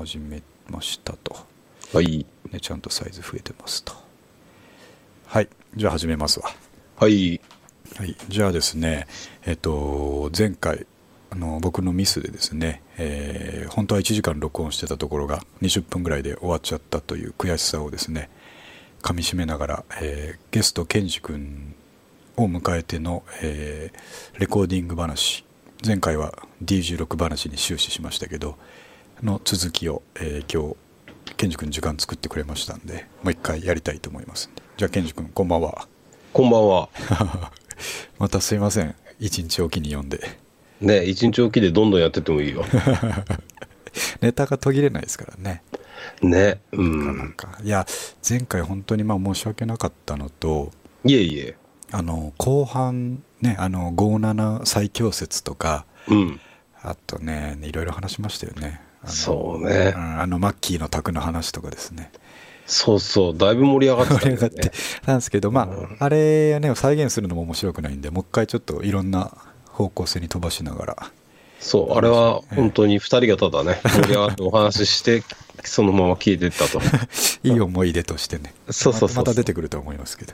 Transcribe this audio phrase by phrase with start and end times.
[0.00, 1.36] 始めましたと。
[1.92, 2.24] はい。
[2.50, 3.92] ね、ちゃんとサイズ増えてますと。
[5.26, 5.48] はい。
[5.76, 6.50] じゃあ始めますわ。
[6.96, 7.38] はい。
[7.96, 8.16] はい。
[8.28, 9.06] じゃあですね、
[9.44, 10.86] えっと、前回、
[11.28, 18.30] あの、僕のミスでですね、えー本当は1時間録音してたところが20分ぐらいで終わっちゃったという悔しさをですね、
[19.02, 21.74] 噛み締めながら、えーゲスト、ケンジ君
[22.36, 25.44] を迎えての、えーレコーディング話、
[25.86, 28.56] 前回は D16 話に終始しましたけど、
[29.22, 34.62] の続きを、えー今日、ケンジ君時間作ってくれましたんで、もう一回やりたいと思いますんで。
[34.76, 35.86] じゃあ、ケンジ君、こんばんは。
[36.32, 36.88] こんばんは。
[38.18, 38.94] またすいません。
[39.18, 40.20] 一日おきに読んで。
[40.80, 42.64] ね一日おきでどんどんやってってもいいよ。
[44.22, 45.62] ネタが途切れないですからね。
[46.22, 47.32] ねうなんん。
[47.34, 47.86] かいや、
[48.26, 50.72] 前回本当にまあ申し訳なかったのと、
[51.04, 51.56] いえいえ。
[51.90, 56.40] あの、後半ね、あの、57最強説とか、うん。
[56.82, 58.80] あとね、いろいろ話しましたよね。
[59.06, 62.10] そうねんあの、マッキーの宅の話とかですね。
[62.66, 63.36] そうそう。
[63.36, 64.72] だいぶ盛り上がってた、盛り上がって
[65.04, 71.10] たんですけど、まあ、うんあれね、再現するのも面白くないんで、もう一回ちょっといろんな方向性に飛ばしながら、
[71.60, 71.92] そう。
[71.92, 75.22] あれは本当に二人がただね、盛り上がってお話しして、
[75.62, 76.80] そのまま聞いてったと。
[77.44, 80.32] いい思い出としてね、そうそうそうまたまた出てくると思いますけど。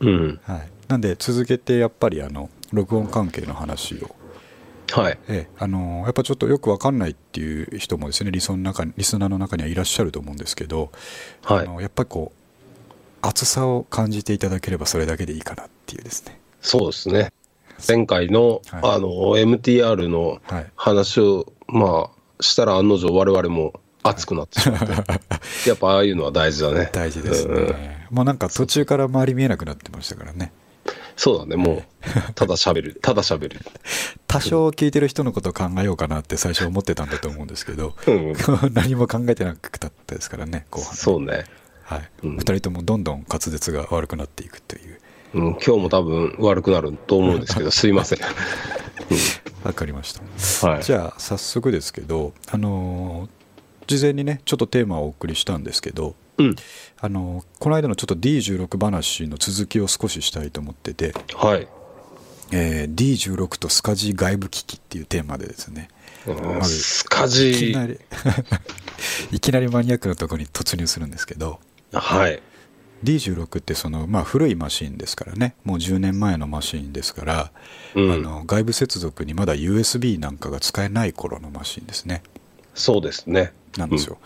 [0.00, 0.40] うん。
[0.44, 4.14] はい、なんで続けてやっぱりあの録音関係の話を、
[4.92, 5.18] はい。
[5.28, 10.90] ええあのやっぱちょっとよくわかんないっていう人もですねリソの中リスナーの中にはいらっしゃると思うんですけど、
[11.42, 12.38] はいあのやっぱりこう
[13.26, 17.32] 厚さを感じていただければそれだけでいいかなっていうですねそうですね。
[17.86, 25.68] 前回の、はいあの、MTR のはい話を、まあ、したら案の定我々も熱くなってしまって。
[25.68, 26.90] やっぱああいうのは大事だね。
[26.92, 30.52] 大事ですうんね、もうなんか途中から周り見えなくなってましたからね
[31.18, 31.82] そうだね、もう、
[32.34, 32.98] ただ喋る。
[33.02, 33.60] ただ喋る。
[34.28, 38.34] 多少聞いてる人のことを考えようかなって最初思ってたんだと思うんですけどうん。
[38.72, 41.44] 何も考えてなかったですからね後半ねそうね。
[41.82, 45.00] はい、うん2人ともどんどん滑舌が悪くなっていくという
[45.34, 48.18] うん、今日も多分悪くなると思うんですけど、 すいません。
[49.62, 50.82] わかりました、はい。
[50.82, 53.38] じゃあ早速ですけどあのー
[53.88, 56.56] 事前にねちょっとテーマをお送りしたんですけどうん。
[57.00, 61.68] あのーこの間のちょっと D16 話の続きを少ししたいと思ってて、はい。
[62.52, 65.88] えー D16 とスカジー外部機器っていうテーマでですね。
[66.26, 67.98] うんまずスカいきジなり
[69.32, 71.60] いきなりマニアックなところに突入するんですけど。
[71.92, 72.40] はい。
[73.04, 75.54] D16 ってその、まあ、古いマシンですからね。
[75.64, 77.52] もう10年前のマシンですから、
[77.94, 78.12] うん。
[78.12, 82.22] あの外部接続にまだ USB なんかが使えない頃のマシンですね。
[82.74, 83.52] そうですね。
[83.76, 84.18] なんですよ、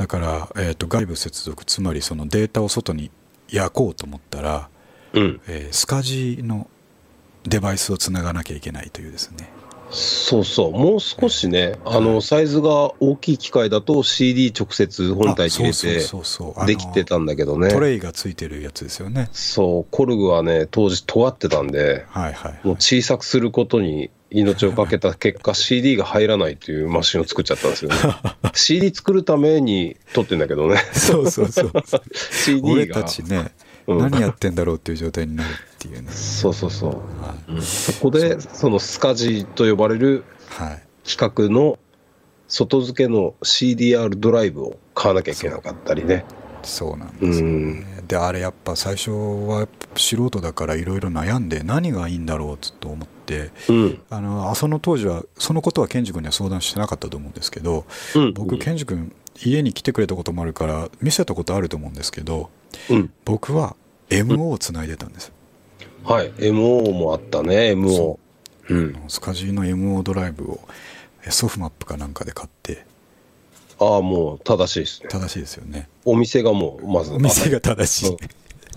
[0.00, 3.10] だから、えー、と外部接続つまりそのデータを外に
[3.50, 4.70] 焼こうと思ったら、
[5.12, 5.40] うん。
[5.46, 6.70] えースカジーの
[7.42, 9.50] デバイスをつながなきゃいけないというですね。
[9.90, 10.72] そうそう。
[10.72, 17.68] もう少しね、あの、サイズが大きい機械だと CD 直接本体に入れてできてたんだけどね。
[17.68, 19.28] トレイがついてるやつですよね。
[19.32, 27.96] そう、コルグはね、当時尖ってたんで、はいはい、もう小さくすることに命をかけた結果 CD が入らないというマシンを作っちゃったんですよね。
[28.54, 30.78] CD 作るために撮ってんだけどね。
[30.92, 31.72] そうそうそう
[32.12, 33.02] CD 俺が。
[33.02, 33.52] たちね、
[33.86, 36.90] うん何やってんだろうっていう状態になるっていうねそうそうそう。
[37.22, 41.78] はいうんそこで、そのスカジと呼ばれるはい規格の
[42.46, 46.24] 外付けの CDR ドライブを買わなきゃいけなかったりね。
[46.62, 47.84] そうなんですよね。
[48.06, 54.02] で、あれやっぱ最初は素人だからいろいろ悩んで何がいいんだろうっと思って、うん。
[54.10, 57.84] あの、あその当時はそのことはケンジ君には相談してなかったと思うんですけど、
[58.14, 58.34] うん。
[58.34, 62.50] 僕、ケンジ君家に来てくれたこともあるから見せたことあると思うんですけど、
[62.90, 63.12] うん。
[63.24, 63.76] 僕は
[64.10, 65.34] MO をつないでたんですよ。
[66.04, 66.30] はい。
[66.32, 68.18] MO もあったね、MO そ。
[68.68, 68.96] うん。
[69.08, 70.60] スカジーの MO ドライブを
[71.26, 72.84] えソフマップかなんかで買って、
[73.80, 75.08] ああ、もう正しいですね。
[75.10, 75.88] 正しいですよね。
[76.04, 77.12] お店がもう、まず。
[77.12, 78.10] お店が正しい。
[78.10, 78.16] うん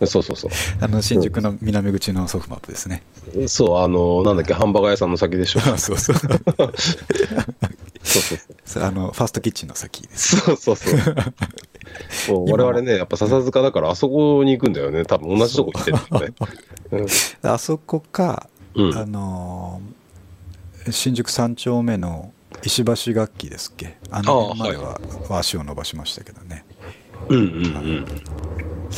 [0.05, 0.51] そうそうそう。
[0.81, 3.03] あの、新宿の南口のソフマップですね。
[3.47, 5.59] そう、あの、なんだっけ、ハンバーガー屋さんの先でしょ。
[5.77, 6.15] そうそう。
[6.15, 6.17] そう
[8.03, 10.37] そうそうあの、ファーストキッチンの先です。
[10.37, 10.55] そう。
[10.57, 10.99] そうそう
[12.09, 12.51] そう。
[12.51, 15.05] 我々ね、やっぱ笹塚だからあそこに行くんだよね。
[15.05, 15.97] 多分同じとこ行ってる
[17.01, 17.07] んね。
[17.43, 20.03] あそこか、うんあのー
[20.91, 22.33] 新宿三丁目の
[22.63, 22.83] 石
[23.13, 23.97] 橋楽器ですっけ？
[24.11, 24.99] あの辺までは
[25.39, 26.65] 足を伸ばしましたけどね。
[27.29, 27.47] うんうんう
[28.01, 28.05] ん。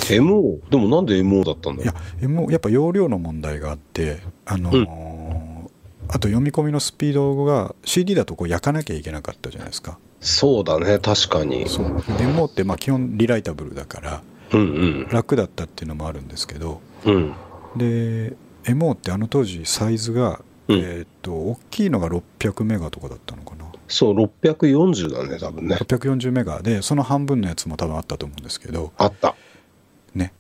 [0.10, 0.60] MO?
[0.70, 1.86] でもなんで MO だったんだい
[2.22, 5.66] や、もうやっぱ容量の問題があって、あのー
[6.08, 9.98] あと読み込みのスピードが CD だとこう焼かなきゃいけなかったじゃないですか。
[10.22, 11.68] そうだね、確かに。
[11.68, 12.04] そう。
[12.20, 14.22] でもってまあ基本リライタブルだから
[14.54, 15.08] うんうん。
[15.10, 17.34] 楽だったっていうのもあるんですけど、うん。
[17.76, 18.34] で
[18.66, 25.76] MO ってあの当時サイズがうんえっと大きいのが600メガとかだったのかなそう、640だね、多分ね。
[25.76, 29.36] 640メガでその半分のやつも多分あったと思うんですけどあった。
[30.16, 30.34] ね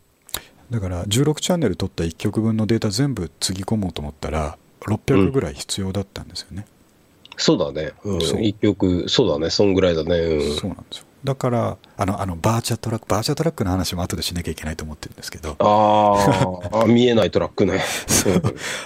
[0.71, 6.65] だから16チャンネル撮った1曲分のデータ全部つぎ込もうと思ったら600ぐらい必要だったんですよね、
[7.37, 7.93] そうだね。
[8.03, 8.21] うん。
[8.21, 9.49] そう一曲、そうだね。
[9.49, 10.17] そんぐらいだね。
[10.17, 10.55] うん。
[10.55, 17.81] そうなんですよだからあのあのバーチャトラックバーチャトラックの話も後でしなきゃいけないと思ってるんですけどあーあ、見えないトラックね。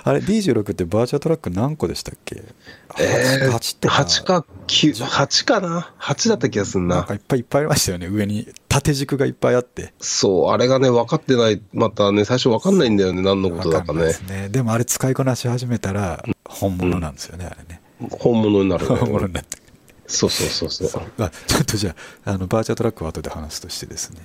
[0.03, 2.41] あれ D16 ってバーチャトラック何個でしたっけ？
[2.99, 7.13] えー、8とか8か9、8かな ?8 だった気がすんななんか。
[7.13, 11.61] いっぱいいっぱいありましたよね上に縦軸がいっぱいあってそう、あれがね、分かってない。
[11.73, 13.21] またね、最初分かんないんだよね。
[13.21, 14.13] 何のことだかねで。
[14.13, 17.81] すねでもあれ使いこなし始めたら本物なんですよね、あれね
[18.11, 19.27] 本物になる、 本物ね。
[19.27, 19.58] になって
[20.09, 21.03] そうそうそうそう。
[21.19, 21.95] あちょっとじゃ
[22.25, 24.21] ああのバーチャトラックは後で話すとしてですね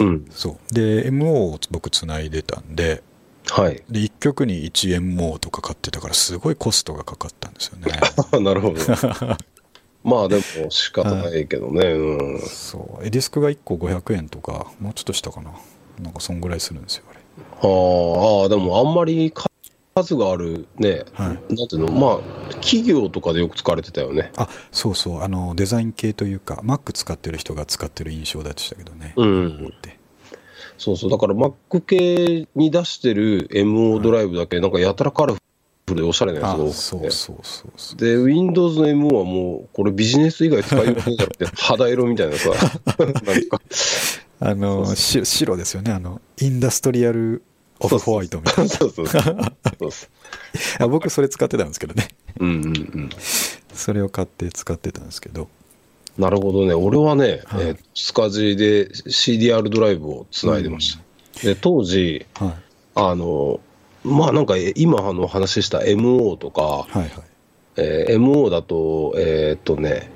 [0.00, 0.26] うん。
[0.30, 3.02] そうで MO を僕つないでたんで
[3.50, 3.82] はい。
[3.90, 7.92] で1曲に 1MO とか買ってたからすごいコストがかかったんですよね
[8.40, 8.76] なるほど。
[10.02, 11.86] まあでも仕方ないけどね。
[11.92, 12.40] うん。
[12.40, 15.52] そうディスクが1個500円とかもうちょっとしたかな
[16.00, 17.20] なんかそんぐらいするんですよあれ
[17.62, 19.32] あーあー、でもあんまり
[19.96, 21.28] 数があるね、はい。
[21.28, 24.30] なんていうの、まあ、企業とかでよく使われてたよね。
[24.36, 25.22] あそうそう。
[25.22, 29.72] あのデザイン系というか Mac 使ってる人が使ってる印象でしたけどね、うん。
[29.74, 29.98] って。
[30.76, 31.10] そうそう。
[31.10, 35.40] だから Mac 系に出してる MO ドライブだけ、なんかやたらカラフ
[35.94, 36.74] ルでおしゃれなやつあが多くて。
[36.74, 37.96] そうそうそうそう。
[37.98, 42.50] で、Windows の MO はもう、これビジネス以外使いようがなって、 肌色みたいなさ、
[42.98, 43.60] なんか、
[44.40, 45.92] あのし白ですよね。
[45.92, 47.42] あのインダストリアル
[47.80, 48.70] オフホワイトみたいな。
[48.70, 49.22] そうそうそう。
[50.78, 52.08] そ僕それ使ってたんですけどね。
[52.40, 53.10] うんうんうん。
[53.74, 55.48] それを買って使ってたんですけど。
[56.18, 56.72] なるほどね。
[56.74, 57.66] 俺はね、はい。
[57.66, 61.46] えースカジで CDR ドライブをつないでました。
[61.46, 62.54] で、当時、はい。
[62.94, 63.60] あの、
[64.04, 67.10] まあなんかえ今あの話した MO とか、はいはい。
[67.76, 70.10] えー MO だと、えーっとね、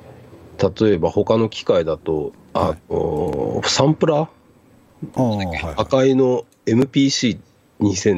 [0.81, 5.23] 例えば他の機械だと、あのサンプラー？
[5.23, 5.75] はいはい。
[5.77, 7.41] 赤いの MPC2000 っ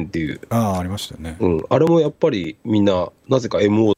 [0.07, 1.37] ていう、ああありましたよね。
[1.39, 3.93] うん、あれもやっぱりみんな、なぜか MO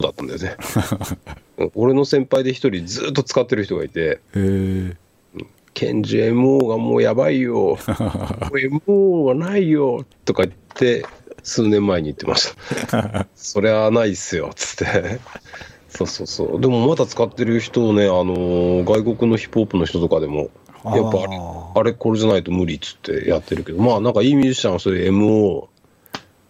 [0.00, 0.56] だったんだよね。
[1.58, 1.70] うん。
[1.74, 4.96] 俺の先輩で一人ずっと使ってる人がいて、へえ
[5.74, 7.78] ケンジ MO がもうやばいよ、 もう
[8.88, 10.04] MO はないよ。
[10.24, 11.04] とか言って、
[11.42, 12.54] 数年前に言ってまし
[12.88, 13.26] た。
[13.34, 15.20] そりゃないっすよ、つって。
[15.88, 16.60] そうそうそう。
[16.60, 20.50] でもまだ使ってる人をね、あのー外国のヒップホップの人とかでも、
[20.84, 25.68] やっぱあれああれこれじゃないと無理っつってやってるけど、まあなんかいいミュージシャンはそれ MO、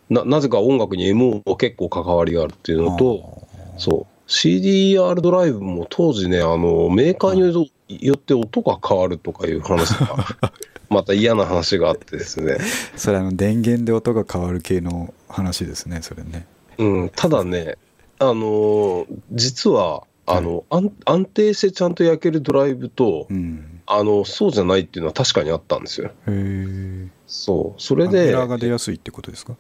[0.09, 3.47] ななぜか音楽に MO は結構関わりがあるっていうのと、
[3.79, 10.17] そう、CDR ドライブも当時ね、あの、メーカーによよって音が変わるとかいう話が、
[10.89, 12.59] また嫌な話があってですね。
[12.97, 16.47] それあの電源で音が変わる系の話ですねそれね。
[16.79, 17.77] うん、ただね、
[18.19, 26.09] あの、実は、あの、安安定してちゃんと焼けるドライブと、うんあの、そうじゃないっていうのは確かにあったんですよ。
[26.09, 27.83] へえそう。
[27.83, 29.57] それで、エラーが出やすいってことですか？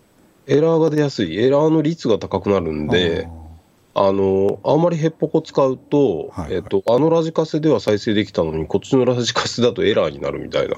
[0.47, 1.37] エラーが出やすい。
[1.37, 3.29] エラーの率が高くなるんで、
[3.95, 10.77] あの、あんまりヘッポコ使うと、はいはいえっと、あのラジカセでは再生できたのに、こっちのラジカセだとエラーになるみたいな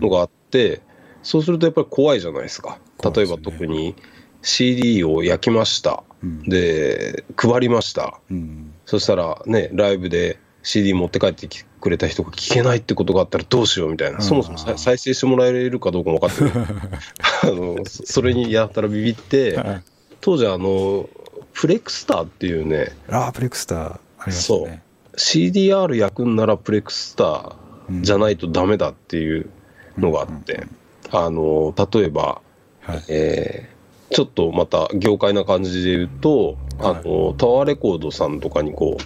[0.00, 0.82] のがあって、
[1.22, 2.78] そうするとやっぱり怖いじゃないですか。
[3.02, 3.94] 例えば特に
[4.42, 6.02] CD を焼きました。
[6.22, 8.20] うんで、配りました。
[8.30, 14.22] うんそしたらね、ライブで CD 持って帰ってきくれた人が聞けないってことがあったらどうしようみたいな、うん。
[14.22, 16.52] そもそもさ再生してもらえるかどうかも分かってない。
[17.42, 19.82] あのそそれにやったらビビって、はい。
[20.20, 21.08] 当時あの、
[21.52, 24.82] フレクスターっていうね、ああプレクスターありましたね
[25.16, 27.54] CDR 焼くんならプレクスター
[28.00, 29.50] じゃないとダメだっていう
[29.98, 30.66] のがあって、
[31.10, 32.40] あの、例えば、
[32.80, 33.02] はい。
[33.08, 33.72] えー
[34.12, 36.96] ちょっとまた業界な感じで言うと、はい。
[36.98, 39.02] あの、タワーレコードさんとかにこう、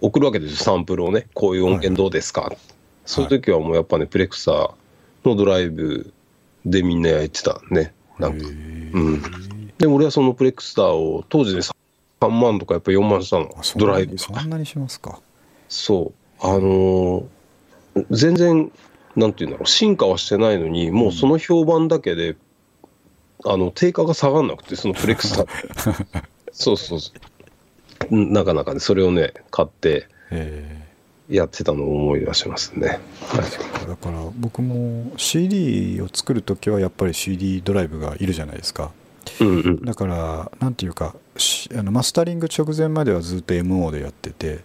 [0.00, 1.26] 送るわけですよ、サンプルをね。
[1.34, 2.52] こういう音源どうですか、
[3.04, 4.74] そういう時はもうやっぱね、プレクサー
[5.24, 6.12] のドライブ
[6.64, 7.92] でみんなやってたね。
[8.18, 8.46] なんか。
[8.46, 9.22] うん。
[9.78, 15.20] で、俺はそのプレクスターを当時で3万とかやっぱ4万したのドライブにそんなにしますか
[15.68, 16.12] そ
[16.42, 16.46] う。
[16.46, 17.24] あのー
[18.10, 18.70] 全然、
[19.16, 22.36] なんていうんだろう、進化はしてないのに、もうその評判だけで、
[23.44, 26.24] あの、定価が下がんなくて、そのフレクスター。
[26.52, 27.20] そうそうそう。
[28.10, 30.86] うんなかなかね、それをね、買ってえ
[31.28, 32.98] やってたのを思い出しますね。
[33.34, 38.90] えだから僕も CD を作る時はやっぱり CD ドライブがいるじゃないですか
[39.40, 39.84] うんうん。
[39.84, 44.60] だからなんていうかしあのマスタリング直前まではずっと MO でやってて、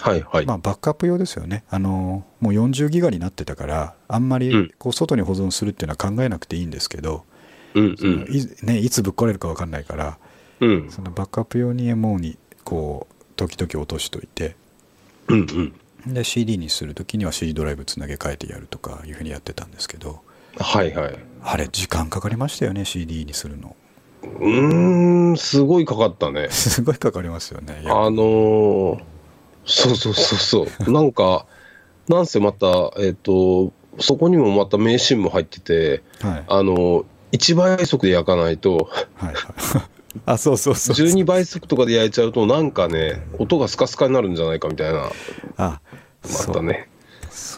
[0.00, 0.46] はいはい。
[0.46, 7.24] まあ、バックアップ用ですよねあのもう40ギガになってたからあんまりうんこう外に保存するっていうのは考えなくていいんですけど、
[7.74, 8.26] うんうん。
[8.30, 10.18] いね、いつぶっ壊れるか分かんないから
[10.60, 10.90] うん。
[10.90, 14.56] そのバックアップ用に MO にこう時々落としといて
[15.28, 15.72] うん
[16.06, 16.14] うん。
[16.14, 20.20] で CD にする時には CD ドライブつなげ替えてやるとかいうふうにやってたんですけど
[20.58, 21.18] はいはい。
[21.42, 23.76] あれ時間かかりましたよね CD にするの
[24.22, 26.48] うーん、すごいかかったね。
[26.50, 29.02] すごいかかりますよねあのー
[29.66, 30.90] そうそうそうそう。
[30.92, 31.46] なんか、
[32.08, 39.34] なんせまた、えっ、と、そこにもまた名シーンも入ってて、はいあの1倍速で焼かないと、はいはい
[40.26, 40.96] あそうそうそう。
[40.96, 45.10] そう12倍速とかで焼いちゃうと、なんかね、音がスカスカになるんじゃないかみたいな、
[45.56, 45.80] あ
[46.46, 46.88] またね、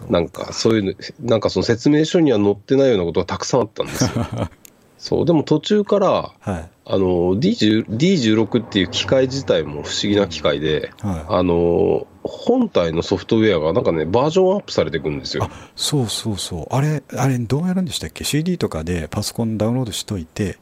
[0.08, 4.26] なんかそういうの、なんかその説明書には載ってないようなことがたくさんあったんですよ。
[4.98, 6.68] そう、でも途中から、はい。
[6.88, 11.24] あの D10 D16 っていう機械自体も不思議な機械で、はい。
[11.28, 15.44] あの本体のソフトウェアがなんかね、バージョンアップされていくんですよ。
[15.44, 16.66] あそうそうそう。
[16.74, 20.58] あれあれどうやるんでしたっけ？CD とかでパソコンダウンロードしといて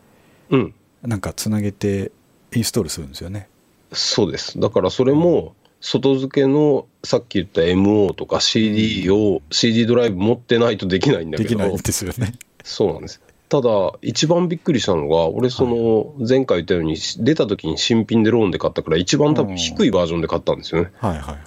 [0.50, 0.74] うん、
[1.04, 2.12] なんかつなげて
[2.54, 3.48] インストールするんですよね。
[3.92, 4.58] そうです。
[4.58, 12.34] だからそれも、外付けのさっき言った MO とか CD を、CD ドライブ持ってないとできないんだけど、できないんですよね。
[12.62, 13.20] そうなんです。
[13.50, 13.70] ただ、
[14.00, 20.90] 一番びっくりしたのが、俺、その、前回言ったように、出た時に新品でローンで買ったから、一番多分低いバージョンで買ったんですよね。
[20.98, 21.38] はいはいはい。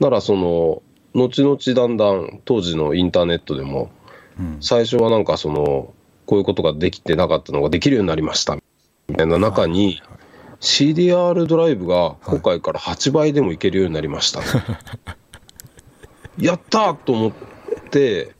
[0.00, 0.82] なら、その、
[1.14, 3.90] 後々だんだん、当時のインターネットでも、
[4.38, 4.56] うん。
[4.60, 5.94] 最初はなんかその、
[6.26, 8.58] こういうことができてなかったのができるようになりました、
[9.08, 10.18] みたいな中に、はいはい
[10.60, 14.40] CDR ドライブが今回から8倍でもいけるようになりました。
[16.38, 17.32] やったーと思っ
[17.90, 18.34] て、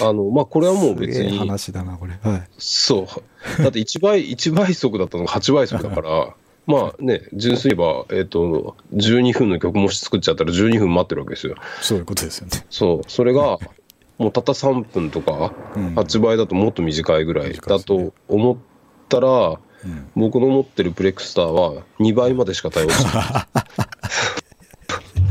[0.00, 3.08] あの、まあ、これはもう別に、話だなこれはいそ
[3.58, 3.62] う。
[3.62, 6.34] だって1倍、 1倍速だったのが8倍速だから、
[6.66, 11.56] まあね、純粋に言えば、えっ、と、12分の曲もし作っちゃったら12分待ってるわけですよ。
[11.80, 13.10] そういうことですよねそう。
[13.10, 13.58] それが、
[14.18, 18.56] もうたった3分とか、うん8倍だともっと短いぐらいだと思っ
[19.08, 19.65] たら、うん
[20.14, 23.14] 僕の持ってるプレクスターは2倍までしか対応しない。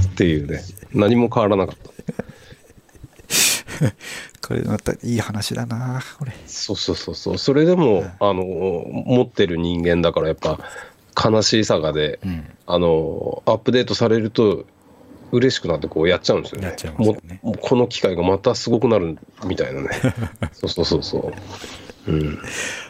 [0.08, 0.62] っていうね、
[0.94, 1.90] 何も変わらなかった。
[4.48, 7.38] これまたいい話だなこれそうそうそうそう。
[7.38, 10.60] それでも、あの、持ってる人間だからやっぱ、
[11.22, 14.66] 悲しいさがで、うんあの、アップデートされると、
[15.32, 16.76] 嬉しくなってこうやっちゃうんですよね。
[16.84, 17.18] ねも
[17.52, 19.90] うこの機械がまたすごくなるみたいなね。
[20.54, 21.34] そうそうそうそう。
[22.08, 22.40] うん。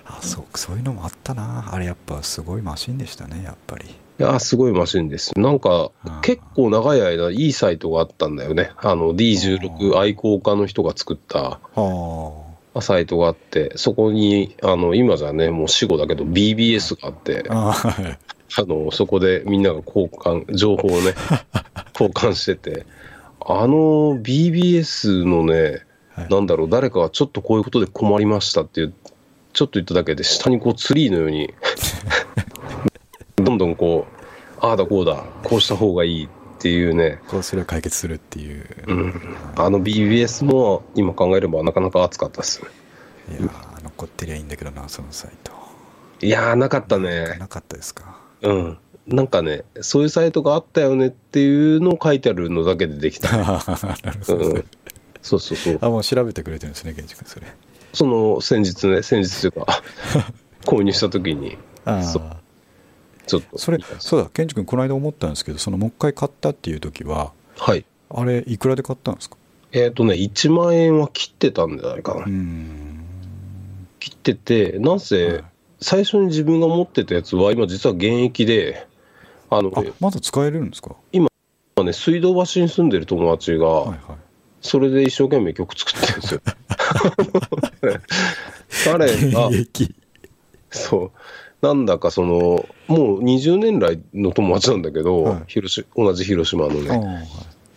[0.05, 1.69] あそうそういうのもあったな。
[1.71, 3.85] あれやっぱすごいマシンでしたねやっぱり。
[3.87, 5.37] いや、すごいマシンです。
[5.37, 8.71] なんかうん、結構長い間、いいサイトがあったんだよね。
[8.77, 18.13] あの、D16 愛好家の人が作ったあサイトがあって、そこに、あの、今じゃね、もう死後だけど、BBS があって、 あ
[18.57, 21.13] の、そこでみんなが交換、情報をね、
[21.93, 22.85] 交換してて、
[23.47, 26.29] あの BBS のね、はい。
[26.29, 28.93] なんだろう、誰かがちょっとこういうことで困りましたっていう、
[29.55, 31.53] ちょっと言っただけで、下にこうツリーのように、
[33.37, 36.27] どんどんこう、ああだこうだ、こうした方がいいっ
[36.59, 39.13] ていうね、こうすれば解決するっていう、うん、
[39.55, 42.67] あの BBS も今考えればなかなか熱かったですね。
[43.39, 45.51] いやー残ってりゃいいんだけどなそのサイト
[46.21, 47.37] いやー、なかったね。
[47.39, 48.17] なかったですか？
[48.41, 48.77] うん。
[49.07, 53.31] なんかね、そういうサイトがあったよねっていうのを書いてあるのだけでできた。
[53.37, 53.59] なる
[54.25, 54.65] ほど、うん、
[55.21, 55.79] そうそうそう。
[55.81, 57.47] あもう調べてくれてるんですね源氏君それ
[57.95, 59.81] その先日ね、先日というか、
[60.65, 62.19] 購入した時に、あそ
[63.27, 63.57] ちょっと。
[63.57, 67.85] それそうだ源氏君この間思ったんですけどそのもう一回買ったっていう時ははい。
[68.09, 69.37] あれいくらで買ったんですか？
[69.71, 72.25] えっ、とね、1万円は切ってたんじゃないかな。
[73.99, 75.43] 切ってて、なんせ、はい。
[75.81, 78.87] 最初に自分が持ってたやつは、今実は現役で、
[79.49, 80.95] あの、あまだ使えるんですか？
[81.11, 81.27] 今
[81.83, 83.99] ね、水道橋に住んでる友達が、はいはい
[84.65, 86.41] それで一生懸命曲作ってるんですよ。
[88.97, 89.49] 彼が
[90.71, 91.11] そ
[91.61, 95.43] う、なんだかその、もう20年来の友達なんだけど、はい。
[95.47, 97.27] 広島同じ広島のね、はい。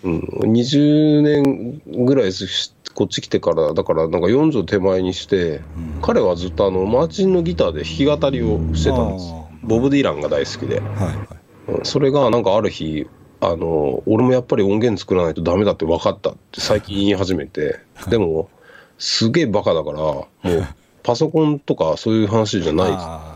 [0.04, 0.18] うん、
[0.52, 6.00] 20年ぐらいしこっち来てから、だからなんか40手前にして、うん。
[6.00, 9.30] 彼はずっとあのマーチンのギターで弾き語りをしてたんです。
[9.30, 9.44] あ。
[9.62, 10.80] ボブ・ディランが大好きで。
[10.80, 10.86] は
[11.32, 11.38] い
[11.82, 13.06] それがなんかある日、
[13.40, 17.80] あの、俺もやっぱり音源作らないとダメだって分かったって最近言い始めて、
[18.10, 18.48] でも、
[18.98, 20.66] すげえバカだから、もう
[21.02, 23.34] パソコンとかそういう話じゃな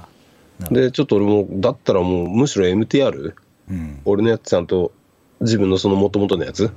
[0.71, 0.75] い。
[0.75, 3.35] で、ちょっと俺も、だったらもうむしろ MTR、
[3.71, 4.01] うん。
[4.05, 4.93] 俺のやつちゃんと
[5.41, 6.71] 自分のその元々のやつ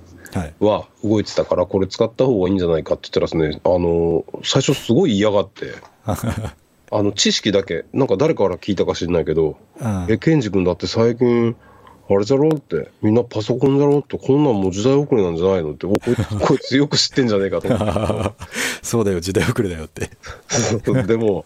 [0.60, 5.74] は動いてたから、これ使った方がいいんじゃないかって言ったらですね、あの、最初すごい嫌がって、
[6.92, 11.56] あの、知識だけ、なんか誰から聞いたか知んないけど、あえ、ケンジ君だって最近、
[12.08, 17.68] あれだろうって、みんなパソコンだろうって、こんなんもう時代遅れなんじゃないのって、お こいつこいつよく知ってんじゃねえかと。
[17.68, 18.34] 思っあ
[18.84, 20.10] そうだよ時代遅れだよって。
[20.84, 21.04] て。
[21.04, 21.46] でも、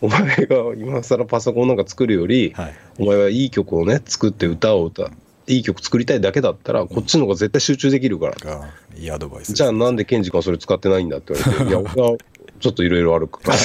[0.00, 2.74] お前が今更パソコンなんか作るより、はい。
[2.98, 5.10] お前はいい曲をね、作って歌を歌う、
[5.46, 8.32] いい曲作りたいだけだったら、こっちの方が絶対集中できるから。
[8.32, 12.16] がいいアドバイスじゃあなんでケンジ君はそれ使ってないんだって言われて、 いや、俺は
[12.60, 13.54] ちょっといろいろあるから。
[13.54, 13.58] っ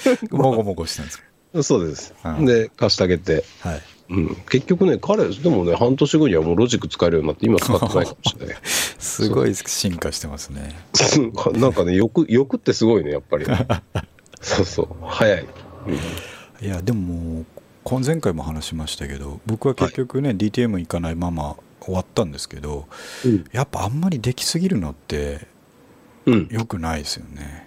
[0.00, 0.34] て。
[0.36, 1.62] もごもごしてるんですか？
[1.62, 2.12] そうです。
[2.22, 2.28] う。
[2.42, 2.44] ん。
[2.44, 3.44] で、貸してあげて。
[3.60, 8.56] はいうん、結局ね、彼、でもね、半年後にはもうロジック使えるようになって、今使ってないかもしれない。
[8.62, 10.76] すごい進化してますね
[11.58, 13.46] なんかね、欲、欲ってすごいね、やっぱり。
[14.40, 15.46] そうそう、早い。
[16.62, 17.44] いやでも
[17.84, 22.86] こ前回も話しましたけど僕は結局ね、DTM 行かないまま終わったんですけど
[23.24, 23.44] うん。
[23.52, 25.46] やっぱあんまりできすぎるのって
[26.24, 26.48] うん。
[26.50, 27.65] 良くないですよね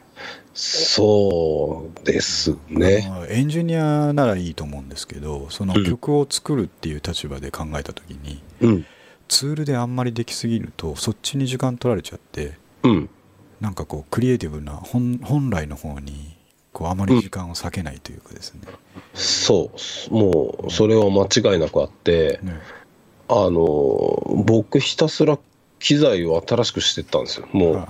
[0.62, 3.08] そうですね。
[3.10, 8.86] まあエンジニアならいいと思うんですけどそのうん曲を作るっていう立場で考えた時に、うん。
[9.30, 13.10] ツールであんまりできすぎるとそっちに時間取られちゃってうん。
[13.62, 16.36] なんかこうクリエイティブな本本来の方に
[16.74, 18.62] こうあまり時間を割けないというかですね,、
[19.14, 19.72] そ
[20.12, 20.14] う。
[20.14, 22.60] もう、それは間違いなくあって、ね
[23.28, 25.40] あの、僕ひたすら
[25.80, 27.48] 機材を新しくしてったんですよ。
[27.52, 27.88] もうあ、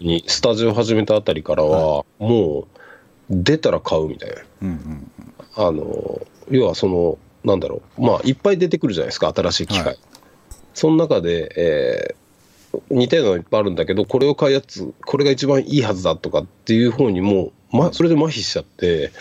[0.00, 2.66] にスタジオ始めたあたりからは、もう、
[3.30, 4.36] 出たら買うみたいな。
[4.62, 5.10] うんうん
[5.58, 9.86] あの、要はその、なんだろう、まあ、いっぱい出てくるじゃないですか、新しい機械。
[9.86, 9.98] はい
[10.74, 12.26] その中で、えー
[12.90, 19.12] 似たようなのいっぱいあるんだけど、これを買うやつ、これが一番いいはずだとかっていう方にもう、ま、それで麻痺しちゃって、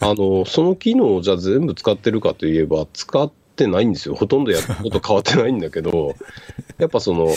[0.00, 4.14] あの、その機能をじゃあ全部使ってるかといえば、使ってないんですよ。
[4.14, 6.14] ほとんどやったこと変わってないんだけど、
[6.78, 7.28] やっぱその、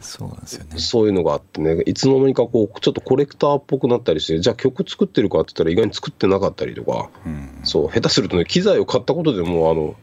[0.00, 9.96] そうなんですよねそういうのがあってね、いつの間にかこう、ちょっとコレクターっぽくなったりして、じゃあ曲作ってるかって言ったら意外に作ってなかったりとか、うんそう、下手するとね、機材を買ったことでもう、あの、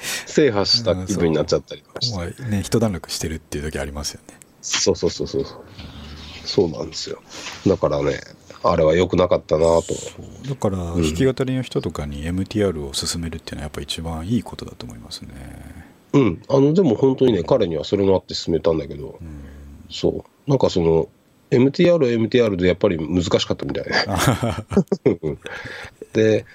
[0.26, 2.16] 制覇した気分になっちゃったりとかして。
[2.16, 5.44] まあね一段落してるっていう時ありますよねそうそうそうそう。
[6.44, 7.22] そうなんですよ。
[7.66, 8.20] だからね、
[8.64, 9.84] あれは良くなかったなと。
[10.48, 11.02] だからん。
[11.02, 15.28] 弾き語りの人とかに MTR を勧めるっていうのはやっぱ一番いいことだと思いますね。
[16.14, 16.42] うん。
[16.48, 19.28] あの、でも本当にね、彼にはそれもあって進めたんだけど、うん。
[19.90, 20.50] そう。
[20.50, 21.08] なんかその、
[21.50, 23.84] MTR は MTR でやっぱり難しかったみたい。
[26.14, 26.46] で、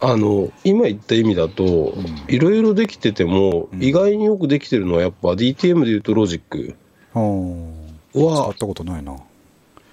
[0.00, 3.82] あの、今言った意味だとん、いろいろできてても、うん。
[3.82, 6.74] 意外によくできてるのはやっぱ DTM で言うとロジック
[7.14, 7.68] あー。
[8.12, 9.16] 使はっ、たことないな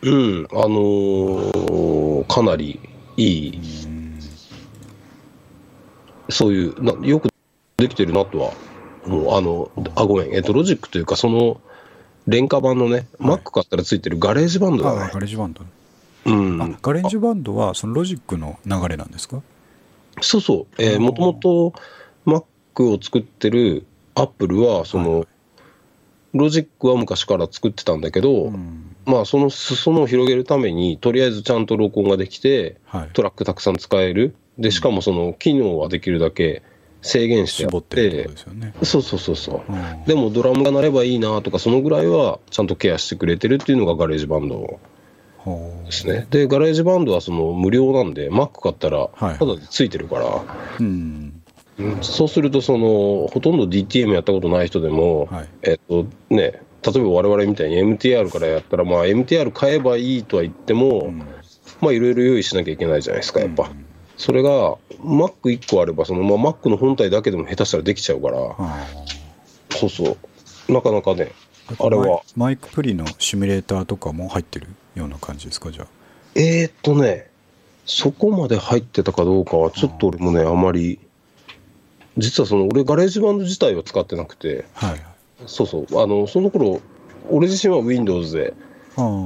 [0.06, 2.80] うん、あのーかなり
[3.18, 4.20] いい、うん
[6.30, 7.30] そういうな、よく
[7.78, 8.52] できてるなとは、
[9.06, 11.62] もう、あの、あ、ごめん、えっと、ロジックというか、その、
[12.26, 13.38] 廉価版のね、はい。
[13.38, 15.12] Mac 買ったらついてるガレージバンドあだね。
[15.14, 15.62] ガレージバンド、
[16.26, 16.60] うん。
[16.60, 19.44] あガレージバンドはそのロジックの流れなんですか？
[20.22, 21.74] そうそう、えー、もともと
[22.26, 22.44] Mac
[22.86, 25.28] を作ってる Apple は、その、はいはい。
[26.34, 33.10] ロジックは昔から作ってたんだけど、うんまあ、その裾野を広げるために、とりあえずちゃんと録音ができて、はい。
[33.14, 34.36] トラックたくさん使える。
[34.58, 36.64] で、しかもその機能はできるだけ
[37.02, 38.30] 制限してあ絞っって
[38.84, 39.72] そうそうそうそう。
[39.72, 40.04] うん。
[40.06, 44.80] でもドラムが鳴ればいいなとか、そのぐらいはちゃんとケアしてくれてるっていうのがガレージバンド
[45.86, 46.26] ですね。
[46.32, 49.38] で、ガレージバンドはその無料なんで、Mac 買ったら、はい。
[49.38, 50.44] ただでついてるから、
[50.80, 51.42] うん。
[51.78, 52.04] うん。
[52.04, 55.50] そうすると、その、ほとんど DTM やったことない人でも、はい。
[55.62, 61.20] えっとね、例えば我々みたいに MTR からやったら、まあ MTR 買えばいいとは言っても、うん。
[61.82, 63.64] まあいろいろ用意しなきゃいけないじゃないですか、やっぱ。
[63.64, 63.86] うん
[64.18, 68.88] それが、Mac1 個あれば、その、まあ Mac の本体だけでも下手したらできちゃうから、あ
[69.72, 70.18] そうそ
[70.70, 70.72] う。
[70.72, 72.22] なかなかね、ーあれは。
[72.36, 75.88] マイクプリのシミュレーターとかも入ってるような感じですかじゃ
[76.36, 77.30] えー、っとね、
[77.86, 81.00] そこまで入ってたかどうかは、ちょっと俺もね、あまり、
[82.18, 85.06] 実はその、俺、ガレージバンド自体は使ってなくて、あはい
[85.46, 86.82] そうそう、あの、その頃、
[87.30, 88.54] 俺自身は Windows で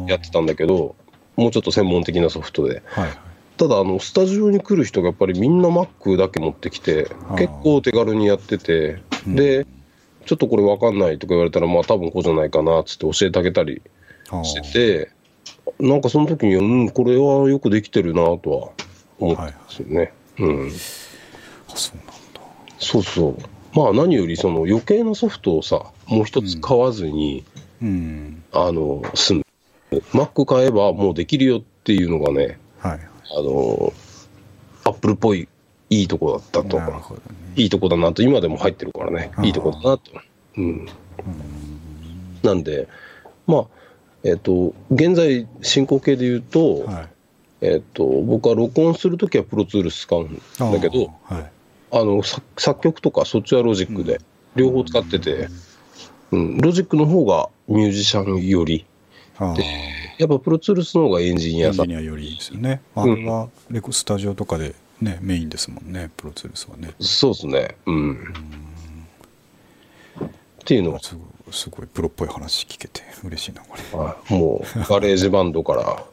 [0.07, 0.95] やってたんだけど、
[1.35, 2.83] もうちょっと専門的なソフトで。
[2.85, 3.17] はいはい
[3.59, 9.67] ただ、あの、スタジオに来る人がやっぱりみんな Mac だけ持ってきて結構手軽にやってて、うんで、
[10.25, 13.81] ちょっとこれわかんないとか言われたら、まあ多分こうじゃないかな、つって教えてあげたり
[14.43, 15.11] してて、
[15.77, 18.69] なんかその時に、うん、これはよくできてるなとは
[19.19, 20.13] 思ったんですよね。
[20.39, 20.71] うん。
[21.69, 22.13] あそうなんだ
[22.77, 23.37] そうそう。
[23.73, 27.43] まあ何よりその余計なソフトをさ、もう一つ買わずに、
[27.81, 28.43] うん。
[28.51, 29.45] あの、済む。
[30.13, 32.99] Mac 買えばもうできるよっていうのがね、はい。
[33.37, 33.93] あの、
[34.83, 35.47] Apple っぽい
[35.89, 36.79] いいとこだったと。
[36.79, 36.85] ね。
[37.55, 39.31] いいとこだなと、今でも入ってるからね。
[39.43, 40.01] いいとこだなと。
[40.57, 40.87] うん。
[42.43, 42.87] なんで、
[43.47, 43.65] まあ、
[44.23, 47.07] えっ、と、現在進行形で言うと、はい。
[47.61, 51.51] えっ、と、僕は録音するときはプロツールス使うんだけど、あーはい。
[51.91, 54.21] あの、作作曲とかそっちはロジックで、
[54.55, 55.47] 両方使ってて、
[56.31, 58.85] うん、ロジックの方がミュージシャン寄り、
[59.37, 59.61] あー
[60.17, 62.81] やっぱプロツールスの方がエンジニアさエンジニアよりですよね。
[62.93, 66.93] あれはレコスタジオとかでねメインですもんねプロツールスはね。
[66.99, 67.77] そうですね。
[67.85, 68.33] うん。
[70.21, 70.27] っ
[70.65, 70.99] ていうのは。
[70.99, 73.97] すごいすごいプロっぽい話聞けて嬉しいなこれ。
[73.97, 74.33] はい。
[74.33, 76.03] もうガレージバンドから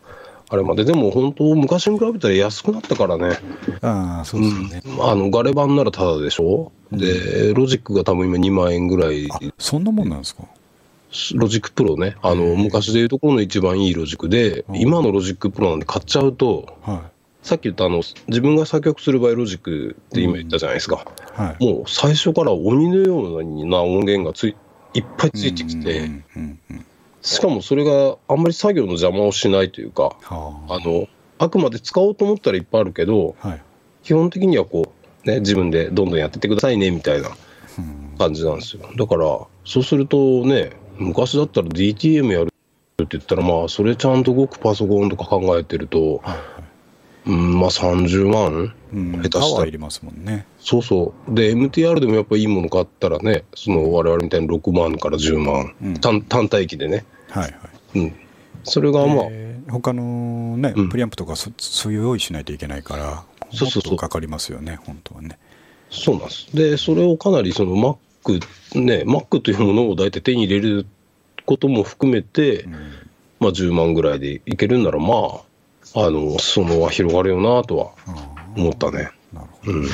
[0.49, 0.85] あれまで。
[0.85, 3.39] でも本当昔に比べたら安くなったからね。
[3.83, 9.29] ああそうですよね、あのガレバンならタダでしょ、でロジックが多分今2万円ぐらい。
[9.31, 10.45] あそんなもんなんですか？
[11.35, 12.17] ロジックプロね。
[12.23, 17.11] あの昔でいうところの一番いいロジックでうん今のロジックプロなんで買っちゃうとは
[17.43, 21.07] さっき言ったあの自分が作曲する場合ロジックって今言ったじゃないですか、
[21.39, 21.65] いはい。
[21.65, 24.57] もう最初から鬼のような音源がつい
[24.95, 26.87] いっぱいついてきて、うんうんうん
[27.27, 30.75] しかもそれがあんまり作業の邪魔をしないというかはあ。
[30.77, 31.09] あの
[31.39, 33.63] あくまで使おうと思ったらいっぱいあるけどはい。
[34.05, 34.93] 基本的にはこ
[35.25, 37.31] うね自分でどんどんやってってくださいねみたいな
[37.79, 38.17] うん。
[38.17, 38.89] 感じなんですよ。
[38.97, 39.25] だから
[39.65, 46.41] そうするとね昔だったら DTM やるって言ったらまあそれちゃんと動くパソコンとか考えてると、はいはい。
[47.27, 49.69] うん、まあ30万うん下手したら。
[49.69, 50.47] りますもんね。
[50.61, 51.35] そうそう。
[51.35, 55.95] で MTR でもやっぱいいもの買ったらねその我々みたいに6万から10万、うん。
[55.99, 57.99] 単単体機でねはいはい。
[57.99, 58.17] うん。
[58.65, 60.89] それがまあ、えー他のね、うん。
[60.89, 63.97] プリアンプとかそそういう用意しないといけないからそうそうそう。
[63.97, 65.39] かかりますよね本当はね。
[65.91, 66.57] そうなんです。
[66.57, 68.41] で、それをかなりその Mac、
[68.81, 70.87] ね、Mac というものを大体手に入れる
[71.47, 72.73] ことも含めて、うん。
[73.41, 75.15] まあ10万ぐらいでいけるんなら、ま
[75.95, 79.11] あ、あの、裾野は広がるよなとはあ思ったね。
[79.35, 79.89] あなるほど、うん。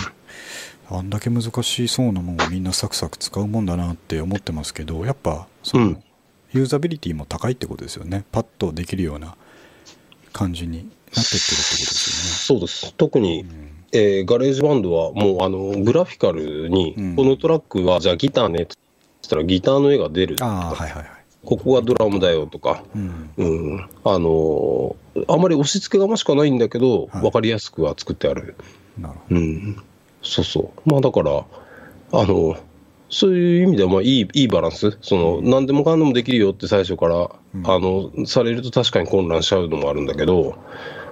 [0.90, 6.04] あんだけ難しそうなもんをみんなサクサク使うもんだなって思ってますけどやっぱその、うん
[6.52, 9.36] ユーザビリティも高いってことですよねパッとできるような
[10.32, 12.94] 感じになってってるってことですそうです。
[12.94, 18.76] 特に、よね、うんえーガレージバンドはもう、あの、グラフィカルに、うんこのトラックは、じゃあギターねって
[19.22, 20.36] 言ったらギターの絵が出る。
[20.40, 21.06] ああはいはいはい
[21.44, 23.80] ここがドラムだよとか、うんうん。
[24.04, 28.56] あのーあまり押し付けがましくはないんだけど、はいわかりやすくは作ってある。
[28.98, 29.76] なるほうん、
[30.22, 30.88] そうそう。
[30.90, 31.44] まあだから、
[32.12, 32.56] あの、
[33.12, 34.98] そういう意味では、まあいい、いいバランス？
[35.02, 40.56] その、何でもかんでもできるよって最初から、うんあの、されると確かに混乱しちゃうのもあるんだけど、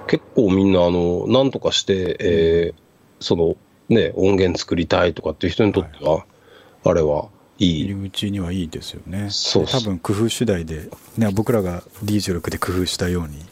[0.08, 2.80] 結構みんな、あの、なんとかして、えー
[3.22, 3.54] その、
[3.90, 6.24] ね、音源作りたいとかっていう人にとっては、
[6.84, 7.80] あれはいい。
[7.84, 13.42] 入り口にはいいですよねそう多分工夫次第で、ね、僕らが D16 で工夫したようにうん。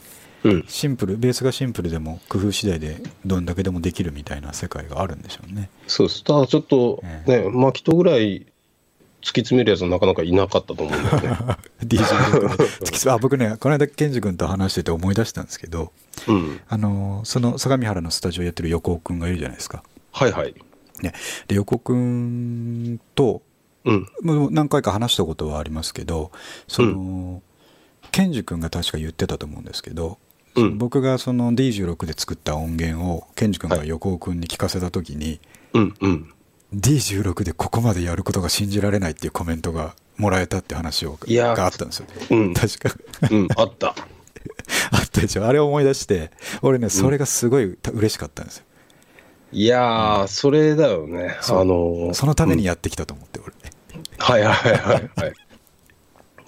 [0.67, 6.23] シンプルベースがシンプルでも工夫次第でどんだけでもできるみたいな世界があるんでしょうねそうです。
[6.23, 8.47] ただちょっと、えね、マキトぐらい
[9.21, 11.57] 突き詰めるやつはなかなかいなかったと思うんだよね。
[11.83, 15.91] DJ あ僕ねこの間ケンジ君と話してて思い出したんですけど
[16.27, 16.61] うん。
[16.67, 19.83] あのその相模原のスタジオやってる横尾君がいるじゃないですか。
[20.11, 20.55] はいはい。
[21.01, 21.13] ね、
[21.47, 23.41] で横尾君と
[23.83, 24.07] うん。
[24.21, 26.31] もう何回か話したことはありますけど
[26.67, 27.41] その、
[28.11, 30.17] ケンジ君が確か言ってたと思うんですけど、
[30.77, 35.39] 僕がその D16 で作った音源をケンジ君が横尾君に聞かせた時に、
[35.73, 36.33] うんうん。
[36.73, 42.07] D16 でここまでやることが信じられないっていうコメントがもらえたって話をいやーがあったんですよ。
[42.31, 42.53] うん。
[42.53, 42.91] 確か
[43.31, 43.95] うん、あった。
[44.91, 48.65] あったでしょあれを思い出して俺ねそれがすごいた嬉しかったんですよ
[49.51, 51.35] いやー、それだよね。
[51.41, 53.53] あのーそのためにうんやってきたと思って俺
[54.19, 55.33] はいはいはいはい。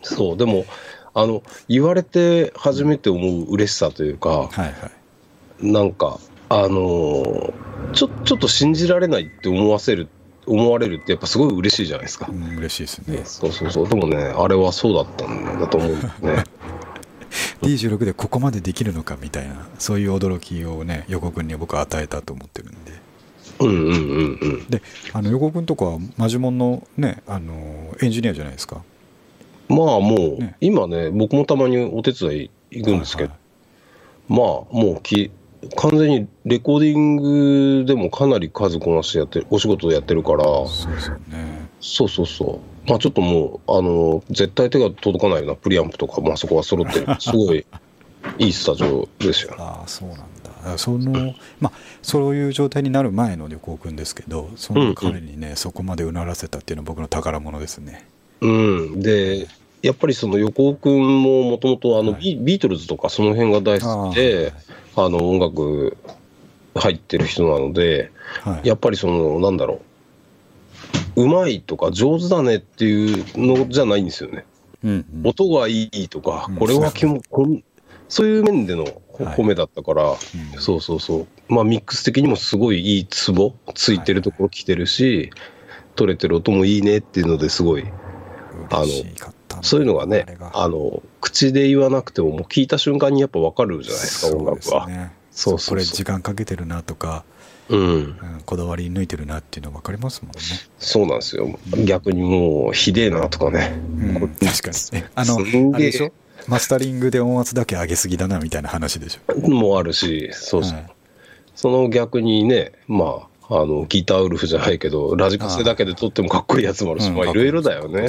[0.03, 0.65] そう、でも、
[1.13, 4.73] あの、言われて初めて思う嬉しさというか、はいはい
[5.61, 6.19] なんか、
[6.49, 7.53] あのー
[7.93, 10.07] ちょ、ちょっと信じられないって思わせる、
[10.47, 12.33] 思われるってやっぱすごい嬉しいじゃないですかう。
[12.33, 13.89] ん嬉しいですねそうそうそう。
[13.89, 16.43] でもね、あれはそうだったんだと思うんだよね。
[17.61, 22.91] D16 でここまでできるのかみたいなそういう驚きをね横尾君には僕は与えたと思ってるんで
[23.59, 24.67] うんうんうんうん。
[24.67, 24.81] で
[25.13, 28.83] あの横尾君とかはマジモンのねあのエンジニアじゃないですか
[29.75, 30.55] まあもう、ね。
[30.61, 33.41] 今ね、僕もたまにお手伝い行くんですけど、はい
[34.31, 35.29] まあもうき
[35.75, 41.69] 完全にレコーディングでもかなり数こなしてやってるお仕事でやってるからはいそうですよね。
[41.81, 42.89] そうそうそう。
[42.89, 47.07] まあちょっともうあの絶対手が届かないようなプリアンプとか、まあ、そこは揃ってる。
[47.19, 47.65] すごい
[48.37, 49.55] いいスタジオですよ。
[49.57, 50.23] ああそうなんだ。
[50.45, 58.05] だからそのまあそういう状態になる前の横尾君ですけどその彼にね、そこまでうならせたっていうのは僕の宝物ですね。
[58.39, 59.01] うん。
[59.01, 59.47] で
[59.81, 62.35] やっぱりその横尾君ももともとあの、はい。
[62.35, 64.53] ビビートルズとかその辺が大好きで
[64.95, 65.97] あの音楽
[66.75, 68.11] 入ってる人なので
[68.43, 68.67] はい。
[68.67, 69.81] やっぱりそのなんだろ
[71.15, 74.45] ううまいとか上手だねっていうのじゃないんですよね。
[74.83, 75.27] うんうん。
[75.27, 77.63] 音がいいとかうん、これはきもこん
[78.07, 80.17] そういう面での褒めだったから、うん。
[80.59, 81.27] そうそうそう。
[81.47, 85.31] まあミックス的にもすごいいいツボついてるところ来てるし、
[85.95, 87.85] 取れてる音もいいねっていうのですごい、
[88.69, 88.87] あの
[89.61, 94.87] そういうのがねあの口で言わなくてももう聞いた瞬間にやっぱ分かるじゃないですか音楽は。
[94.87, 94.99] そうそう
[95.31, 95.59] そう。
[95.59, 97.23] そうこれ時間かけてるなとか、
[97.69, 97.79] うん。
[97.79, 100.39] うん、こだわり抜いてるなっていうの分かりますもんね、
[100.77, 101.57] そうなんですよ。
[101.85, 105.01] 逆にもうひでえなとかね、うん、こ確かに。
[105.01, 105.37] ねあの
[105.75, 106.11] あれでしょ？
[106.47, 109.49] マスタリングで音圧だけ上げすぎだなみたいな話でしょ？
[109.49, 110.91] もあるしそうそう、はい
[111.53, 117.15] その逆にねまああのギターウルフじゃないけどラジカセだけで撮ってもかっこいいやつもあるし、うん。
[117.15, 118.07] まあいろいろだよね。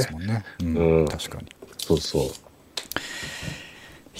[0.60, 1.48] うん確かに。
[1.78, 2.22] そうそう。
[2.22, 2.26] い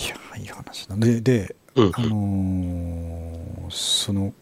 [0.08, 1.92] やいい話だでで、うん。
[1.94, 4.35] あのーその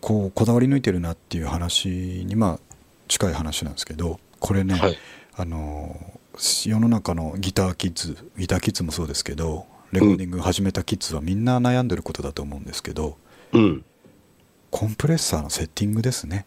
[0.00, 2.74] こうこだわり抜いてるなっていう話にまあ
[3.08, 4.98] 近い話なんですけどこれね、はい。
[5.36, 13.16] あのー世の中のギターキッズギターキッズもそうですけどレコーディング始めたキッズはみんな悩んでることだと思うんですけど
[13.52, 13.84] うん
[14.70, 16.46] コンプレッサーのセッティングですね。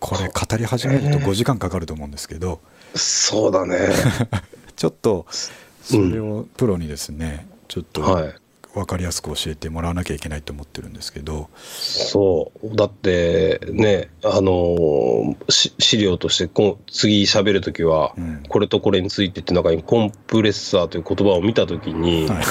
[0.00, 2.60] これ語り始めると5時間かかると思うんですけど。
[2.94, 3.90] そうだね。
[4.76, 5.26] ちょっと
[5.82, 8.34] それをプロにですねちょっとはい
[8.74, 12.76] 分かりやすく教えてもらわなきゃいけないと思ってるんですけど、そう。
[12.76, 18.42] だってねあの資料としてこう次喋るときは、うん。
[18.48, 22.44] これとこれについてって中にコンプレッサーという言葉を見たときに、はい。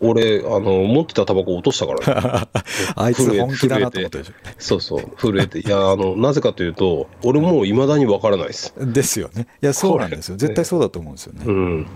[0.00, 2.40] 俺あの持ってたタバコ落としたから。
[2.40, 2.48] ね
[2.96, 5.60] あいつ本気だなと思ったでしそうそう震えて。
[5.60, 8.74] いやあのなぜかというと俺もういまだにわからないです。
[8.78, 9.46] ょですよね。
[9.62, 10.36] いやそうなんですよ。
[10.36, 11.86] 絶対そうだと思うんですよね、うん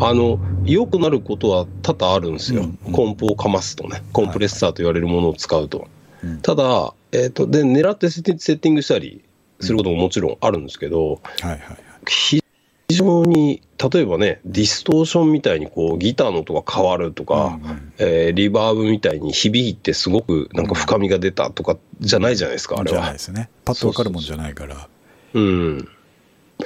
[0.00, 2.92] あの良くなることは多々あるんですよ、うんうん。
[2.92, 4.02] コンプをかますとね。
[4.12, 5.88] コンプレッサーと言われるものを使うと、
[6.22, 6.40] うん。
[6.40, 9.22] ただ、えー、とで狙ってセッティングしたり
[9.60, 11.76] することももちろんあるんですけど、はいはいはい。
[12.08, 12.42] 非
[12.88, 17.92] 常に例えばねディストーションみたいにこうギターの音が変わるとか、うんうん。
[17.98, 22.98] えーリバーブみたいに響いてすごくなんか深みが出たとかじゃないじゃないですか、あれは。
[22.98, 23.18] じゃないで。
[23.18, 23.48] すね。
[23.64, 24.88] パッと分かるもんじゃないから。
[25.34, 25.88] うん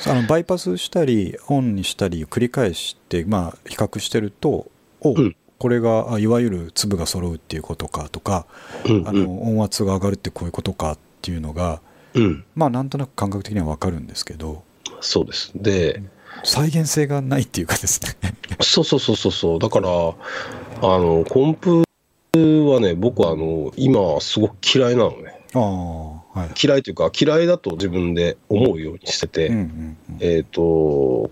[0.06, 5.36] あのバイパスしたりオンにしたり繰り返して、まあ、比較してるとお、うん。
[5.58, 8.46] これがあいわゆる粒が揃うっていうことかとか、
[8.86, 11.80] うんあの音圧が上がるってこういうことかっていうのが
[12.14, 14.64] うん、まあなんとなく感覚的には分かるんですけど
[15.00, 15.52] そうです。
[15.54, 16.02] で、
[16.44, 18.34] 再現性がないっていうかですね。
[18.60, 19.92] そうそうそうそうそう、だから、あ
[20.98, 21.84] の、コンプ
[22.34, 25.40] はね、僕はあの、今、すごく嫌いなのね。
[25.54, 26.09] ああはい
[26.60, 30.16] 嫌いというか、嫌いだと自分で思うようにしてて、うんうんうん。
[30.20, 30.60] えっ、と、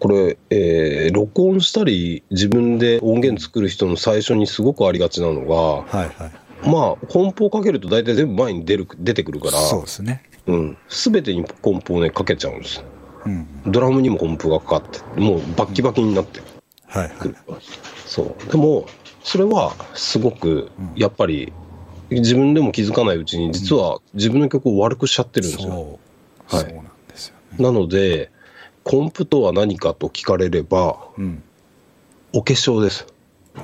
[0.00, 10.22] これ、えー録音したり、自分で音源作る人の最初にすごくありがちなのが、はいはいまあ、コンプをかけると大体全部前に出る出てくるから、そうですね。
[10.46, 12.82] うん、全てにコンプをね、かけちゃうんです。
[13.24, 16.40] うんドラムにもコンプがかかって、もうバッキバキになって。
[16.86, 17.34] はいはい。
[18.06, 18.50] そう。
[18.50, 18.86] でも、
[19.22, 21.52] それはすごくうん、やっぱり、
[22.10, 25.98] 自分でも気づかないうちに、実は自分の曲を悪くしちゃってるんですよ。
[26.48, 26.74] そう、はい。
[26.74, 27.64] なんですよね。
[27.64, 28.30] なので、
[28.84, 31.42] コンプとは何かと聞かれれば、うん。
[32.32, 33.06] お化粧です。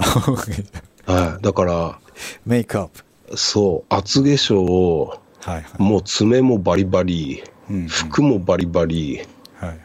[1.06, 1.42] はい。
[1.42, 1.98] だから、
[2.44, 3.04] メイクアップ。
[3.36, 5.64] そう、厚化粧を、はいはい。
[5.78, 7.88] もう爪もバリバリ、うんうん。
[7.88, 9.20] 服もバリバリ、
[9.56, 9.78] はいはい。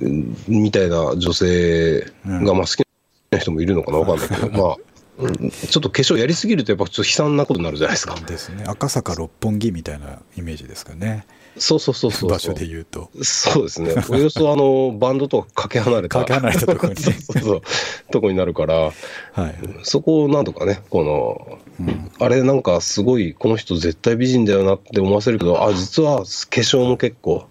[0.00, 2.82] うんみたいな女性が、まあ好き
[3.30, 8.14] な人もいるのかなわかんないけど、 まあ、うんちょっと化粧やりすぎるとやっぱちょっと悲惨なことになるじゃないですか。
[8.14, 11.26] ですね赤坂六本木みたいなイメージですかね
[11.58, 12.30] そうそうそうそう。
[12.30, 13.94] 場所で言うとそうですね。
[14.08, 16.20] およそあの、バンドとかかけ離れた。
[16.20, 17.62] かけ離れたところにそうそうそう。
[18.10, 18.94] とこになるから、はい
[19.82, 27.46] そこをなんとかね、この、うんあれなんかすごい、この人絶対美人だよなって思わせるけど、あ、実は化粧も結構、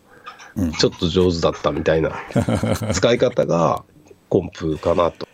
[0.56, 2.12] うんちょっと上手だったみたいな
[2.92, 3.84] 使い方が
[4.30, 5.28] コンプかなと。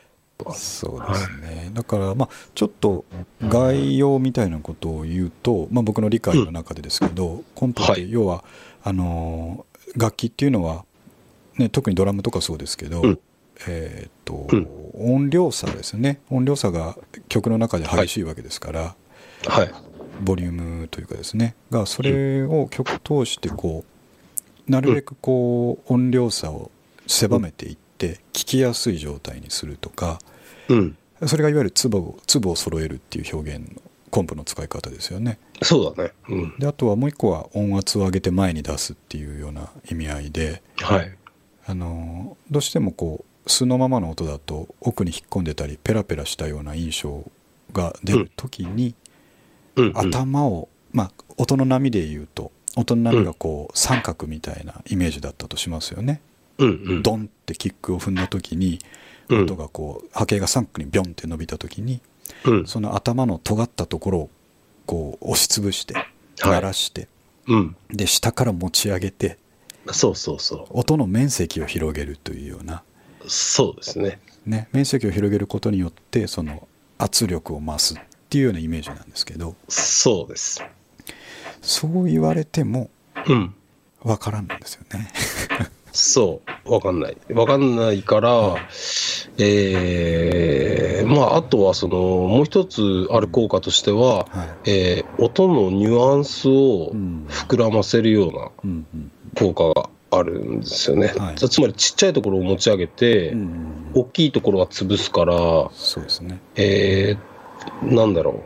[0.53, 3.05] そうですね、だからまあちょっと
[3.41, 7.95] 概要みたいなことを言うと、まあ、僕の理解の中でですけど、コンプっはい。
[7.95, 8.43] て要は
[8.83, 10.85] あのー楽器っていうのは、
[11.57, 13.19] ね、特にドラムとかそうですけど、うん。
[13.67, 14.67] えーっとうん。
[15.15, 16.19] 音量差ですね。
[16.29, 16.97] 音量差が
[17.29, 18.95] 曲の中で激しいわけですから、
[19.47, 19.71] はい。
[20.21, 21.55] ボリュームというかですね。
[21.71, 23.85] がそれを曲通してこ
[24.67, 26.69] うなるべくこう音量差を
[27.07, 30.19] 狭めていって聞きやすい状態にするとか
[30.69, 30.97] うん。
[31.25, 33.81] それがいわゆる粒を粒を揃えるっていう表現の
[34.11, 36.11] コンプの使い方ですよねそうだね。
[36.29, 36.59] うん。
[36.59, 41.17] であとはもう一個は音圧を上げて前に出すっていうような意味合いではい。
[41.65, 47.23] あのどうしてもこう素のままの音だと奥に引っ込んでたりペラペラしたような印象
[47.73, 48.95] が出る時に、
[49.75, 49.97] うん、うん。
[49.97, 56.21] 頭を、まあ、音の波で言うと音の波がこう三角みたいなイメージだったとしますよね。
[56.57, 58.79] ドンってキックを踏んだ時に
[59.29, 62.01] うん音がこう波形が三角にビョンって伸びた時に
[62.45, 62.67] うん。
[62.67, 64.29] その頭の尖ったところを
[64.85, 65.95] こう押しつぶして
[66.39, 67.07] 鳴らして、
[67.47, 67.75] うん。
[67.89, 69.37] で下から持ち上げて
[69.91, 72.83] そうそうそ音の面積を広げるというような
[73.27, 74.19] そうですね。
[74.45, 77.97] ね、面積を広げることによってその圧力を増すっ
[78.29, 80.63] ていうようなイメージなんですけどそうです。
[81.61, 82.89] そう言われても
[83.27, 83.53] うん。
[84.03, 85.11] わからんんですよね。
[85.91, 86.73] そう。
[86.73, 87.17] わかんない。
[87.33, 88.55] わかんないから、
[89.37, 98.51] えー、まあ、あとはその、もう一つある効果としては、はいえー音のニュアンスをうん膨らませるような
[99.35, 101.07] 効果があるんですよね。
[101.17, 103.35] はいつつまりちっちゃいところを持ち上げて、
[103.93, 105.35] 大きいところは潰すから、
[105.73, 106.39] そうですね。
[106.55, 108.41] えー、なんだろ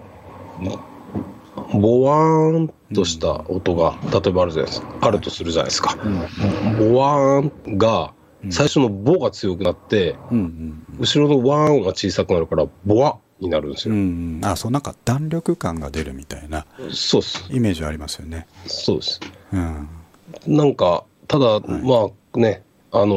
[0.62, 1.78] う。
[1.80, 4.88] ボワーンとした音が、例えばあるじゃないですか。
[5.02, 5.96] あるとするじゃないですか。
[6.80, 8.14] ボワーンが、
[8.50, 14.04] 最初のボが強くなって、うんうん後ろのワーンが小さくなるから、ボワになるんですうんうよ。
[14.04, 17.46] んうんあそうなんか弾力感が出るみたいなそうです。
[17.50, 18.48] イメージありますよね。
[18.68, 19.20] そうです。
[19.54, 19.88] うん
[20.48, 23.16] なんか、ただ、まあね、あの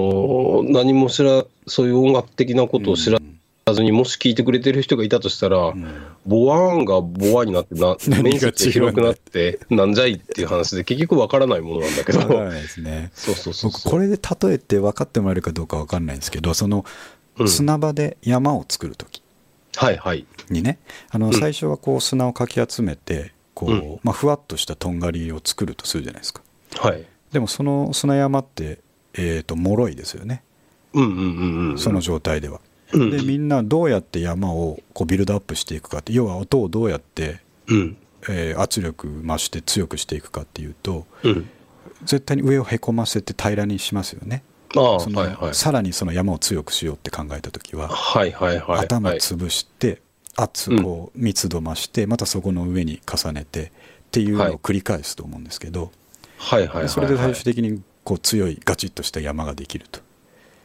[0.62, 3.18] ー何も知ら、そういう音楽的なことを知ら
[3.72, 5.72] ずに、もし聞いてくれてる人がいたとしたら、
[6.26, 13.10] ボワーンがボワになってな、 面積が広くなって、なんじゃいっていう話で、結局わからないものなんだけど、わからないですね。
[13.14, 16.84] そうそうそうこれで例えて分かってもらえるかどうか分かんないんですけどその
[17.38, 19.22] うん砂場で山を作る時
[19.76, 20.26] はいはい。
[20.50, 20.78] にね
[21.10, 26.42] あのん最初はこう砂をかき集めてこう、うんまあ、ふわっとしたとんがりを作るとするじゃないですか
[26.76, 27.04] はい。
[27.32, 28.78] でもその砂山って、
[29.14, 30.42] えー、と脆いですよね
[30.92, 31.78] うんうんうんうん。
[31.78, 32.60] その状態では。
[32.94, 37.96] うんでみんなどうやって山をこうビルドアップしていくかって要は音をどうやって、うん。
[38.28, 41.48] えー圧力増して強くしていくかっていうとうん。
[42.04, 44.44] 絶対に上をへこませて平らにしますよね。
[44.72, 45.54] そのはいはい。
[45.54, 48.66] さらにその山を強くしようって考えた時ははいはいはい。
[48.66, 50.00] はい頭潰して
[50.36, 53.70] 圧こう密度増してまたそこの上に重ねてっ
[54.10, 55.92] ていうのを繰り返すと思うんですけど
[56.38, 56.88] はいはいはいはい。
[56.88, 60.00] それで最終的にこう強いガチッとした山ができると。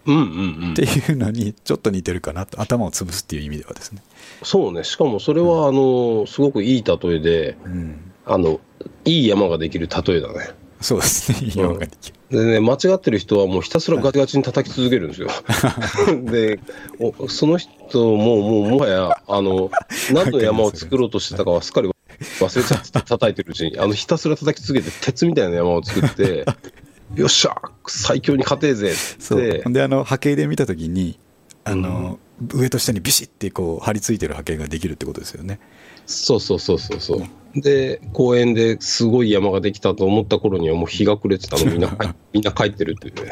[0.05, 0.83] うんうんうんって。
[0.83, 4.01] いうのにちょっと似てるかなと頭を潰すっていう意味ではですね。
[4.43, 4.83] そうね。
[4.83, 8.59] しかもそれは、あの、すごくいい例えで、うん、あの、
[9.05, 10.51] いい山ができる例えだね。
[10.81, 12.19] そうですねいい山ができる。
[12.31, 15.29] でね、間違ってる人はもうひたすらガチガチに叩き続けるんですよ。
[16.31, 16.59] で
[16.99, 19.71] お、その人ももうもはや、あの、
[20.13, 26.45] 何の山を作ろうとしてたかはすっかり忘れちゃってて叩いてるうちに、あの、ひたすら叩き続けて鉄みたいな山を作って、
[27.15, 27.55] よっしゃ
[27.87, 31.19] 最強に勝てえぜそうってほんであの波形で見た時に
[31.63, 32.19] あの、
[32.53, 35.59] 上と下にビシッてこう張り付いてる波形ができるってことですよね。
[36.05, 37.61] そうそうそうそうそう。
[37.61, 41.95] で、公園ですごい山ができたと思った頃にはもう日が暮れてたのみんな、
[42.33, 43.31] みんな帰ってるっていうね。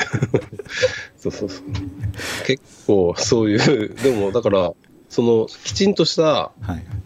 [1.17, 1.65] そうそうそう。
[2.45, 4.73] 結構そういう、でもだから、
[5.09, 6.51] そのきちんとしたは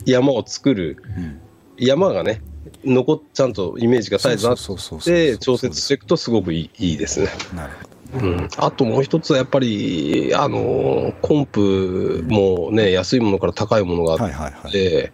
[0.06, 1.40] い山を作る、うん
[1.78, 2.42] 山がね、
[2.84, 7.30] 残っちゃんとイメージが絶えずあって、調節していくとすごくいいいいですね。
[7.56, 7.92] なるほど。
[8.14, 15.14] うん、あともう一つはやっぱり、あの、コンプもね、安いものから高いものがあって、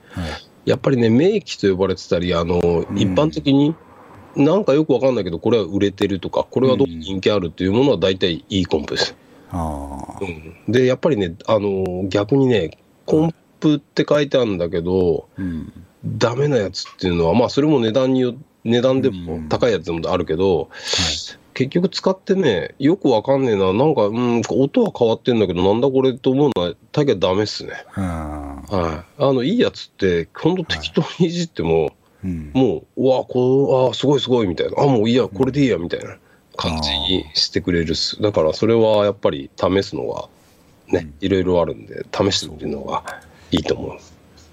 [0.65, 2.59] やっぱりね、名機と呼ばれてたり、あの、ん。
[2.97, 3.75] 一般的に、
[4.35, 9.15] なんかよくわかんないけど、これは売れてるとか、これはどう人気あるっていうものは大体いいコンプです。
[9.53, 12.71] うん、で、やっぱりね、あの、逆にね、
[13.05, 15.71] コンプって書いてあるんだけど、うん
[16.05, 19.49] ダメなやつっていうのは、まあ、それも値段によ、値段でもうん。
[19.49, 20.69] 高いやつでもあるけど、
[21.53, 27.71] 結局使ってね、よくわかんねえな、なんか、うん、音は変わってんだけど、なんだこれと思うのは、大概ダメっすね。
[27.91, 29.23] はい。
[29.23, 31.91] あの、いいやつって、ほんと適当にいじっても、
[32.23, 32.51] うん。
[32.53, 36.17] もう、うわ、こう、あすごいすごいみたいな、あ、もういいや、これでいいや、みたいな。
[36.57, 38.21] 感じにしてくれるっす。
[38.21, 40.27] だから、それはやっぱり試すのが、
[40.87, 43.03] ね、いろいろあるんで、試してみるのが
[43.51, 43.97] いいと思う。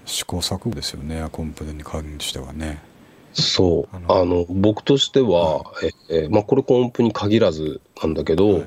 [0.05, 2.81] 試行錯誤ですよねコンプに関してはね。
[3.33, 3.97] そう。
[4.07, 5.65] あの僕としては、
[6.09, 8.65] ええまあ、これコンプに限らずなんだけど、はい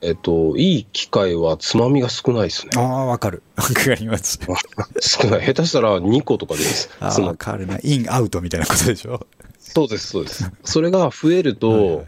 [0.00, 2.80] えっと、いい機械はつまみが少ないですねあ。
[2.80, 4.38] あわかる わかります。
[5.00, 5.46] 少ない。
[5.46, 6.90] 下手したら2個とかでいいです。
[7.00, 9.26] ああわかるなインアウトみたいなことでしょ。
[9.58, 10.50] そうです、そうです。
[10.64, 12.06] それが増えると、はいはい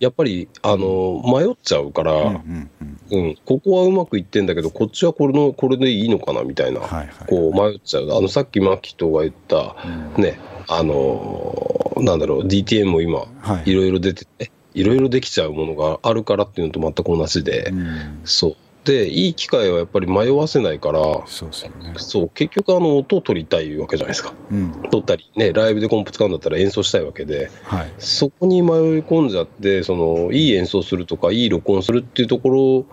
[0.00, 2.70] やっぱり、あの、迷っちゃうから、うんうん
[3.10, 3.26] うん。
[3.26, 8.04] うん、ここはうまくいってんだけど、こっちはこれのこれでいいのかなみたいな、はいはいこう迷っちゃう。
[8.16, 9.76] あの、さっきマキトが言った、
[10.16, 10.22] うん。
[10.22, 13.70] ね、あのーなんだろう、DTM も今、はい。
[13.70, 18.20] いろいろ出てて、いろいろできちゃうものがあるからっていうのと全く同じで、うん。
[18.24, 18.56] そう。
[18.84, 21.94] で、いい機械はやっぱり迷わせないから、そうですよね。
[21.96, 24.32] そう、結局あの、音を取りたいわけじゃないですか。
[24.50, 32.86] うん取ったり、ね、ライブでコンプ使うんだったら演奏したいわけで、はいそこに迷い込んじゃって、その、いい演奏するとか、いい録音するっていうとこ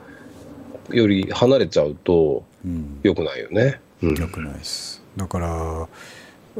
[0.89, 3.79] ろより離れちゃうと、うん良くないよね。
[4.03, 4.15] うん。
[4.15, 5.87] 良くないですだから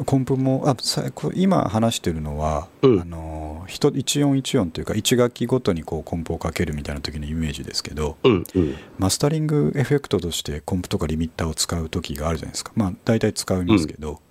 [0.06, 0.76] コンプもあ
[1.34, 8.76] 今話してるのは、うんあの一一音一音というか1楽器ごとにこうコンプをかけるみたいな時のイメージですけどうんうん。
[8.98, 14.22] マスタリングエフェクトとしてコンプとかリミッターを使う時があるじゃないですかまあ大体使いますけど、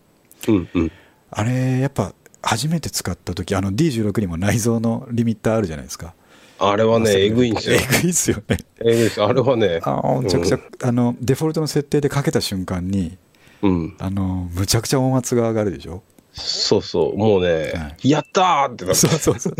[0.48, 0.92] うんうん。
[1.30, 6.14] あれやっぱ初めて使った時あの D16 にも内蔵のリミッターあるじゃないですか
[6.58, 8.00] あれはね、えぐいんですよえ。
[8.02, 9.22] ぐいっすよねえぐいです。
[9.22, 13.18] あれはね、あーめちゃくちゃ、あのデフォルトの設定でかけた瞬間に
[13.62, 13.96] うん。
[13.98, 16.02] あのむちゃくちゃ音圧が上がるでしょ？
[16.32, 17.16] そうそう。
[17.16, 19.54] もうね、はやったーってなってそうそうそう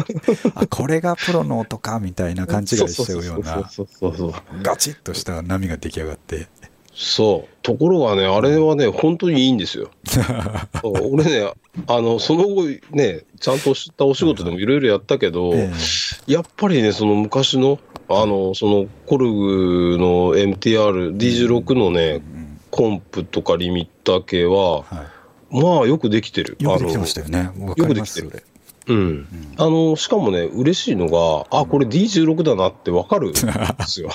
[0.55, 4.62] あこれがプロの音かみたいな勘違いしちゃうようなそうそうそうそう。
[4.62, 6.47] ガチッとした波が出来上がって
[6.99, 7.55] そう。
[7.62, 9.90] ところがね、あれはね、本当にいいんですよ。
[10.82, 11.53] 俺ね、
[11.88, 15.70] あの、その後ね、ちゃんとしたお仕事でもいろいろやったけど、え
[16.26, 17.78] やっぱりね、その昔の、
[18.09, 22.22] あの、そのコルグの MTR、D16 のね、
[22.76, 25.06] コンプとかリミッター系は、は
[25.50, 26.56] まあよくできてる。
[26.60, 28.42] い、よくできてましたよねよくできてるそれ
[28.88, 29.26] あのうん。
[29.56, 33.38] あの、しかもね、嬉しいのが、あ、これ D16 だなってわかるんで
[33.86, 34.10] すよ。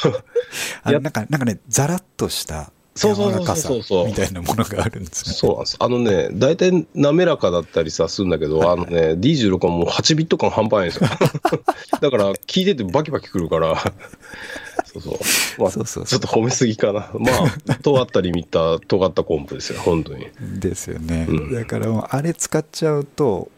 [0.86, 2.72] や あなんかなんかねざらっとした
[3.02, 5.78] 柔らかさそうそうみたいなものがあるんですよそうなんです。
[5.80, 11.10] あのね、大体滑らかだったりさ、するんだけど、あのね、D16 はもう8ビット感半端ないんですよ。
[12.02, 13.78] だから、聞いててバキバキくるから、
[14.86, 15.62] そうそう。
[15.62, 17.10] まあ、そうそうちょっと褒めすぎかな。
[17.18, 17.32] ま
[17.68, 20.28] あ、 尖ったリミッター、尖ったコンプですよ、本当に。
[20.60, 23.49] ですよね、うんだからあれ使っちゃうと、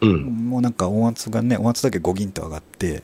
[0.00, 0.48] うん。
[0.48, 3.02] もうなんか音圧がね音圧だけゴギンと上がって、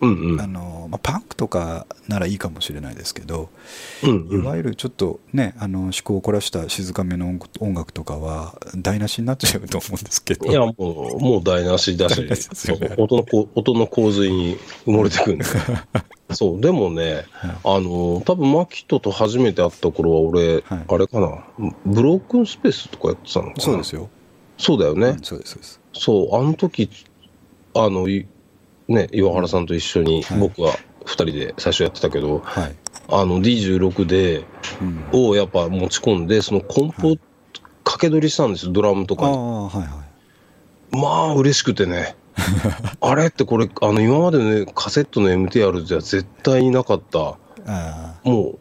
[0.00, 0.40] うんうん。
[0.40, 0.46] あ。
[0.46, 3.50] のまあ、パンクとかならいいかもしれないですけど、
[4.02, 4.42] うんうん。
[4.42, 10.50] いわゆるちょっとねあの思考を凝らした静かめの音音楽とかは台無しになっちゃうと思うんですけど。
[10.50, 12.28] いや、もう、もう台無しだしね。
[12.98, 15.44] 音のこ音の洪水に埋もれてくんで。
[16.32, 17.24] そう、でもね、
[17.64, 20.84] あの、多分マキトと初めて会った頃は俺、はい。
[20.88, 21.44] あれかな、
[21.84, 23.60] ブロークンスペースとかやってたのかな。
[23.60, 24.08] そうですよ、
[24.58, 25.08] そうだよね。
[25.08, 25.80] うんそうですそうです。
[25.92, 26.88] そう、あの時、
[27.74, 28.26] あの、い
[28.90, 30.38] ね、岩原さんと一緒にはい。
[30.38, 30.74] 僕は
[31.04, 32.76] 2人で最初やってたけど、はい、
[33.08, 34.44] あの D16 で、
[34.82, 37.16] うん、をやっぱ持ち込んで、そのコンポを
[37.84, 39.36] 掛け取りしたんですよ、ドラムとあかに。
[39.36, 40.04] あはいは
[40.92, 40.96] い。
[40.96, 42.16] まあ、嬉しくてね。
[43.00, 47.36] あれってこれ、あの、今までのね、カセットの MTR では絶対になかった、
[47.66, 48.58] あもう、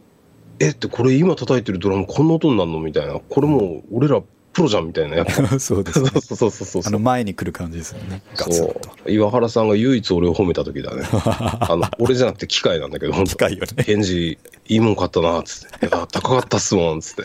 [0.59, 3.19] えってこれ今叩いてるドラムこんな音になるのみたいな。
[3.19, 4.21] これもう俺ら
[4.54, 5.18] プロじゃんみたいな。
[5.18, 9.12] やっぱあそうですねそうそうそうそうあの前に来る感じですよねガツンそとう。
[9.12, 11.04] 岩原さんが唯一俺を褒めた時だね。
[11.14, 14.38] あの、俺じゃなくて機械なんだけど、機械よね返事、
[14.68, 15.86] いいもん買ったな、つって。
[15.88, 17.24] いや、高かったっすもん、つって。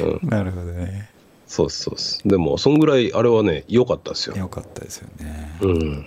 [0.02, 1.10] うん、なるほどね
[1.46, 2.20] そうそうです。
[2.24, 4.36] でも、そんぐらい、あれはね、良かったですよ。
[4.36, 6.06] よかったですよね、うん。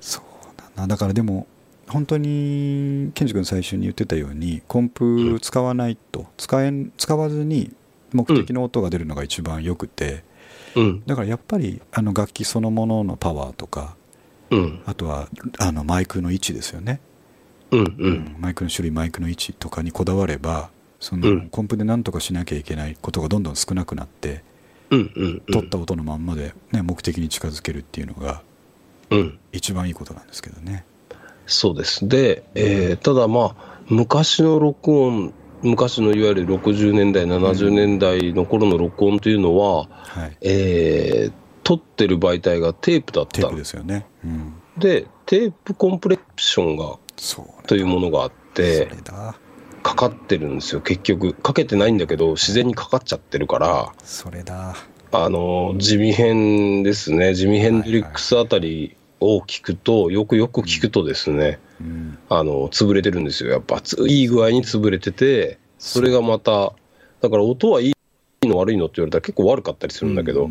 [0.00, 0.22] そう
[0.56, 1.46] だなだからでも
[1.86, 7.72] 本当にケンジ君最初に言ってたようにコンプ使わないと、使えん使わずに
[8.12, 10.24] 目的の音が出るのが一番よくて、
[10.74, 11.02] うん。
[11.06, 13.96] だからやっぱりあの楽器そのもののパワーとか
[14.50, 14.82] うん。
[14.86, 17.00] あとはあのマイクの位置ですよね、
[17.70, 17.80] うん。
[17.80, 17.94] う。
[17.98, 24.42] うんマイクの種類マイクの位置とかにこだわればその、うんコンプで何とかしなきゃいけないことがどんどん少なくなって
[24.90, 25.12] うん。
[25.14, 25.40] うん。
[25.40, 28.42] 取った音のまんまで、ね、目的に近づけるっていうのが
[29.10, 29.38] うん。
[29.52, 30.84] 一番いいことなんですけどね。
[31.46, 32.06] そうです。
[32.06, 41.32] で、えーただまあ、昔の録音、昔のいわゆる60年代、70年代の頃の録音というのは、はい、えー
[41.62, 43.42] 撮ってる媒体がテープだった。
[43.42, 44.04] テープですよね。
[44.24, 46.98] うん、で、テープコンプレッションが
[47.68, 48.88] というものがあっそて
[49.82, 51.32] かかってるんですよ、結局。
[51.32, 54.74] かけてないんだけど、自然にかかっちゃってるから、それだ。
[55.12, 63.50] あの、地味編ですね、ジミヘンドリックスあたりを聞くと、よくよく聞くとですね、うんあの、潰れてるんですよ。
[63.50, 66.72] やっぱ、ついい具合に潰れてて、それがまた、
[67.20, 67.94] だから音はいい
[68.46, 70.50] の悪いのって言われたら結構悪かったりするんだけど、う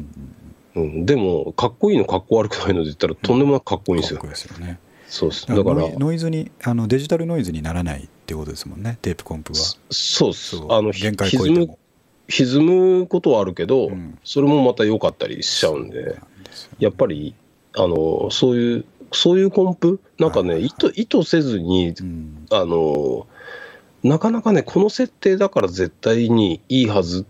[0.75, 4.27] うんんでも、かっこいいのかっこ悪くないので言ったらとんでもなくかっこいいんですよかっこ。
[4.27, 4.79] いいですよね。
[5.07, 5.47] そうです。
[5.47, 9.59] だからら、ノイズにあのデジタルノイズにならないってことですもんねテープコンプは。
[9.89, 10.71] そうそう。
[10.71, 11.79] あの、ひ限界超えて歪むも。
[12.27, 16.19] 歪むことはあるけど、うんそれもまた良かったりしちゃうんで、
[16.77, 17.33] やっぱり、
[17.75, 22.47] あの、そういう、そういうコンプ、なんかね、はい意図、意図せずに、うん。
[22.51, 23.27] あの、
[24.03, 27.25] なかなかね、この設定だから絶対にいいはず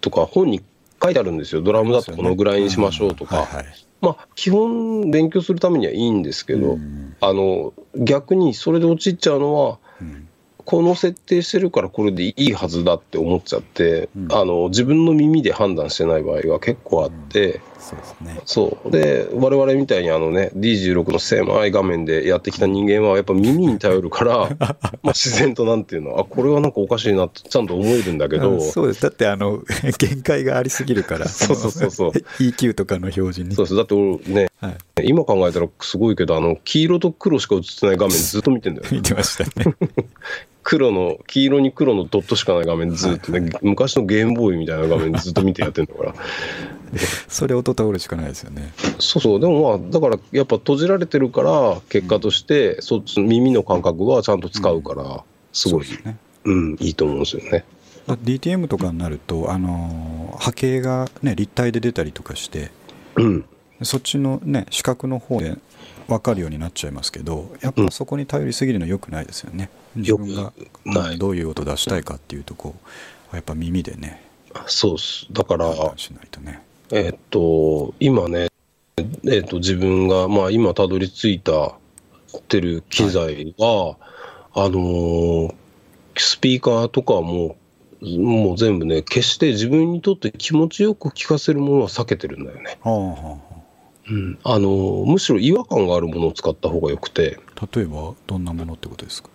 [0.00, 0.62] とか、本に
[1.02, 1.62] 書いてあるんですよ。
[1.62, 3.36] ドラムだとこのぐらいにしましょうとか。
[3.36, 3.66] はいはい。
[4.00, 7.16] まあ、基本勉強するためにはいいんですけど、うん。
[7.20, 10.28] あの、逆にそれで陥っちゃうのは、うん。
[10.64, 18.40] この設定してるからこれでいいはずだって思っちゃって、うんあの自分の耳で判断してない場合が結構あって、そうですね。
[18.46, 18.90] そう。
[18.90, 29.02] で、我々みたいにあのね、D16 の狭い画面でやってきた人間は、やっぱ耳に頼るから、 まあ自然となんていうの、あ、これはなんかおかしいなってちゃんと思えるんだけど、あそうです。
[29.02, 29.62] だって、あの、
[29.98, 33.54] 限界がありすぎるから、そうそうそうそうの EQ とかの表示に。
[33.54, 33.76] そうです。
[33.76, 34.76] だって俺ね、はい。
[35.04, 38.88] 今考えたらすごいけど、あの、黄色と黒しか映ってない画面ずっと見てんだよ。
[38.90, 39.76] 見てましたね。
[40.64, 46.14] 黒の、黄色に黒のドットしかない画面ずっとね、昔のゲームボーイみたいな画面ずっと見てやってんだから。
[47.28, 48.72] それ音倒れしかないですよね。
[48.98, 56.16] そうそう、でもまあ、だからやっぱ閉じられてるから、結果として、そっちの耳の感覚はちゃんと使うから、すごい、そうですね。
[56.44, 57.64] うん、いいと思うんですよね。
[58.06, 62.70] DTM とかになると、あのー波形が、ね、立体で出たりとかして
[63.16, 63.44] うん。
[63.82, 65.56] そっちの、ね、視覚の方で
[66.08, 70.52] 分かるようになっちゃいますけどやっぱそこに頼りすぎるのは良くないですよね、自分が
[71.16, 72.74] どういう音出したいかっていうとこ
[73.32, 74.24] うやっぱ耳でね
[74.66, 75.26] そうっす。
[75.32, 76.62] だから、しないとね。
[76.90, 78.48] えっと、今ね、
[79.28, 81.74] えっと、自分が、まあ今たどり着いた
[82.48, 83.96] てる機材は、
[84.54, 85.54] あのー
[86.16, 87.56] スピーカーとかも、
[88.00, 92.78] もう全部ね、決して自分にとって気持ちよく聞かせるものは避けてるんだよね。
[92.82, 93.38] はあはあは
[94.08, 94.38] うん。
[94.44, 99.30] あのーむしろ違和感があるものを使った方がよくて、あ例えばどんなものってことですか？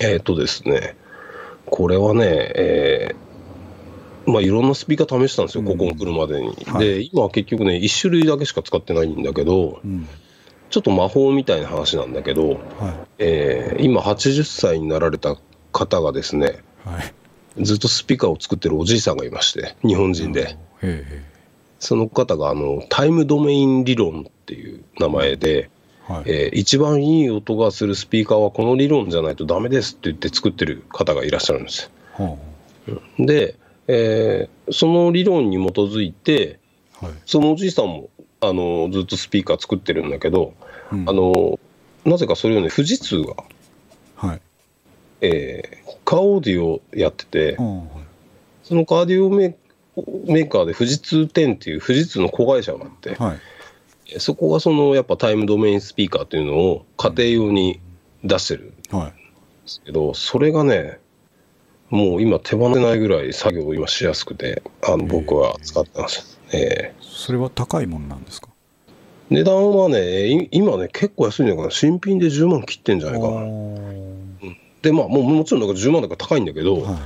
[0.00, 0.96] えっ、とですね、
[1.66, 2.24] これはね、
[2.56, 5.68] えーまあいろんなスピーカー試したんですよ、うん。
[5.68, 6.48] ここに来るまでに。
[6.66, 6.86] はい。
[6.86, 10.08] で、今は結局ね、1種類だけしか使ってないんだけど、うん。
[10.70, 12.58] ちょっと魔法みたいな話なんだけど、はい。
[13.18, 15.36] えー今80歳になられた
[15.72, 16.98] 方がですね、は
[17.58, 17.64] い。
[17.64, 20.40] ずっとスピーカーを作ってるおじいさんがいまして、日本人で。
[20.42, 21.33] へえ
[21.84, 25.70] その方があのタイムドメイン理論っていう名前で、
[26.08, 26.22] はい。
[26.26, 31.90] えー一番いい音がするスピーカーはこの理論じゃないとダメですって言って作ってる方がいらっしゃるんです。
[32.14, 32.36] は
[33.18, 33.56] で、
[33.86, 36.58] えーその理論に基づいて、
[37.02, 37.14] あはい。
[37.26, 38.08] そのおじいさんも
[38.40, 40.54] あのずっとスピーカー作ってるんだけど、
[40.90, 41.08] うん。
[41.08, 41.60] あの
[42.06, 43.34] なぜかそれをね、富士通が、
[44.16, 44.40] はい。
[45.20, 47.84] えーカーオーディオやっててあ、あはい。
[48.62, 49.54] そのカーディオメ
[50.26, 53.38] メーカーで富士通店っていう富士通の子会社があって、はい。
[54.14, 57.80] えそこがそのやっぱタイムドメインスピーカーっていうのを家庭用に
[58.22, 59.12] 出してるんではい
[59.66, 60.98] すけど、それがね、
[61.90, 66.38] もう今手放せないぐらい作業を今しやすくて、あの僕は使ってます。
[66.52, 68.48] えそれは高いものなんですか？
[69.30, 73.40] ー値段はね、い今ね、結構安いんだから、新品で10万切ってんじゃないかな。
[74.82, 76.98] で、まあ、もうもちろんだから10万だから高いんだけど、は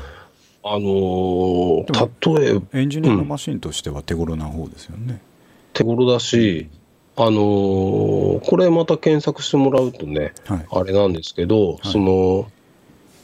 [0.71, 5.21] あのー例えエンジニアのマシンとしては手頃な方ですよね、
[5.73, 6.69] 手頃だし、
[7.16, 10.66] あのーこれまた検索してもらうとね、はい。
[10.71, 11.89] あれなんですけど、い。
[11.89, 12.51] その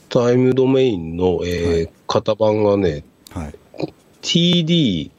[0.09, 1.91] タイムドメインの、えーはい。
[2.09, 3.55] 型番がね、はい。
[4.23, 5.11] TD-M1、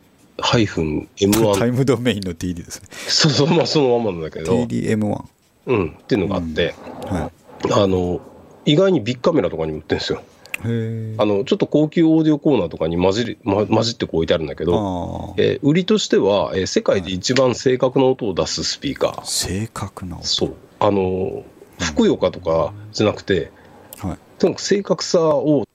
[1.60, 2.88] タイムドメインの TD ですね。
[3.08, 5.24] そうそう、まあそのままなんだけど、TDM1
[5.68, 6.74] うん、っていうのがあって、
[7.06, 7.32] は
[7.72, 8.22] あの、
[8.66, 10.22] 意外にビッグカメラとかにも売ってるんですよ。
[10.62, 19.22] あの、ちょっと高級オーディオコーナーとかに混じり、ま、混じってこう置いてあるんだけど、えー売りとしては、えー世界で一番正確な音を出すスピーカー。
[19.26, 20.24] 正確な音。
[20.26, 20.56] そう。
[20.80, 21.44] あの、
[21.80, 23.52] ふくよかとかじゃなくて、
[23.98, 24.18] はい。
[24.40, 25.68] とにかく正確さを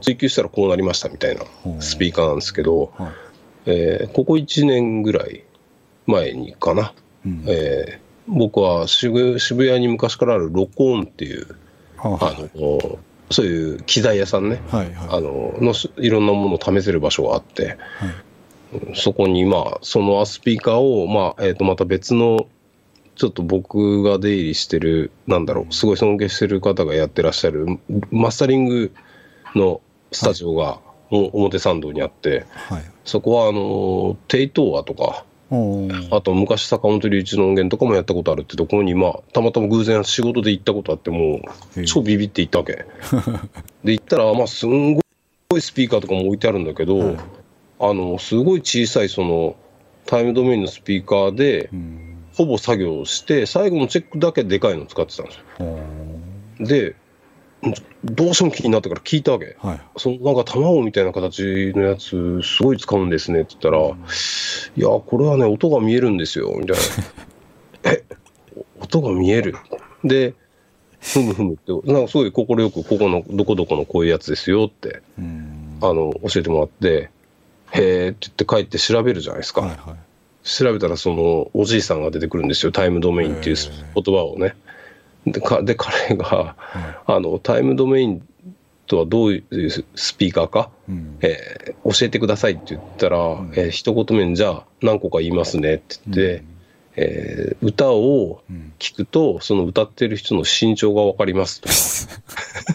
[0.00, 1.42] 追求したらこうなりましたみたいな
[1.80, 3.10] スピーカーなんですけど、はい。
[3.66, 5.44] えーここ1年ぐらい
[6.06, 6.92] 前にかな、
[7.26, 7.44] うん。
[7.46, 11.56] えー僕は渋渋谷に昔からあるロックオンっていう、
[11.96, 12.98] はあの、
[13.30, 15.08] そういう機材屋さんね、はいはい。
[15.10, 17.76] あの、のすいろんなものを試せる場所があって、はい。
[18.94, 22.46] そこに、まあ、そのスピーカーを、まあ、えっ、と、また別の、
[23.16, 27.66] ちょっと僕が出入りしてる、なんだろう、すごい尊敬してる方がやってらっしゃる、
[28.10, 28.92] マスタリング
[29.54, 29.80] の
[30.12, 32.82] スタジオが、も表参道にあって、はい。
[33.04, 35.24] そこは、あの、テイトーアとか、
[36.10, 41.40] あと昔坂本龍一の音源とかもやったことあるってところに、まあ、たまたま偶然仕事で行ったことあって、も
[41.76, 42.84] う、超ビビって行ったわけ。
[43.82, 45.00] で、行ったら、まあ、すんご
[45.56, 47.16] いスピーカーとかも置いてあるんだけど、はい。
[47.80, 49.56] あの、すごい小さい、その、
[50.04, 52.24] タイムドメインのスピーカーでう、ん。
[52.34, 56.66] ほぼ作業をして、最後のチェックだけでかいの使ってたんですよ。
[56.66, 56.94] で、
[58.04, 59.56] どうしても気になったから聞いたわけ。
[59.58, 66.76] はいそのなんか卵みたいな形のやつ、すごい使うんですねって言ったら、いや、これはね、音が見えるんですよ、みたい
[67.82, 67.90] な。
[67.90, 68.04] え、
[68.80, 69.56] 音が見える
[70.04, 70.34] で、
[71.00, 77.10] ふむふむって、なんかすごい快く、ここの、どこどこのこういうやつですよって、うんあの、教えてもらって、
[77.72, 79.62] へーって言って帰って調べるじゃないですか。
[79.62, 79.78] はいはい
[80.44, 83.56] 調べたら、その、おじいさんが出てくるんですよ、タイムドメインっていう
[83.94, 84.54] 言葉をね。
[85.26, 88.26] で、かで彼が、はあの、タイムドメイン
[88.86, 91.18] トはどういうスピーカーか、うん。
[91.20, 93.52] えー教えてくださいって言ったら、ん。
[93.54, 96.44] えー一言目にじゃあ何個か言いますねって言って、
[96.96, 98.72] えー歌をうん。
[98.78, 101.68] 聞くと、その歌ってる人の身長がわかりますと。
[101.68, 101.74] か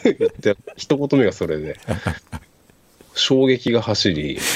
[0.17, 1.77] 言って、一言目がそれで、
[3.15, 4.37] 衝撃が走り、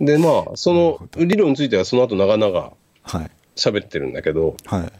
[0.00, 2.72] で、まあ、その理論についてはその後長々
[3.02, 4.92] はい喋ってるんだけど、はい。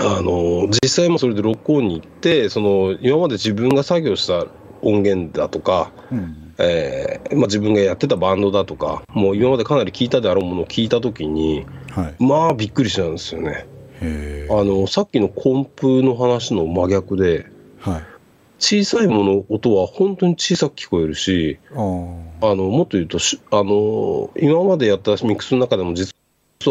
[0.00, 4.46] あの実際もそれで録音に行って、その今まで自分が作業した
[4.82, 6.54] 音源だとか、うん。
[6.60, 12.22] えーまあ、自分がやってたバンドだとか、もう今までかなり聞いたであろうものを聞いたときに、はい。
[12.22, 13.66] まあびっくりしたんですよね。
[14.50, 17.46] あのさっきのコンプの話の真逆で、
[17.80, 18.02] はい。
[18.60, 26.14] 小さいもの音は本当に小さく聞こえるし、あのもっと言うとしあの、今までやったミックスの中でも実は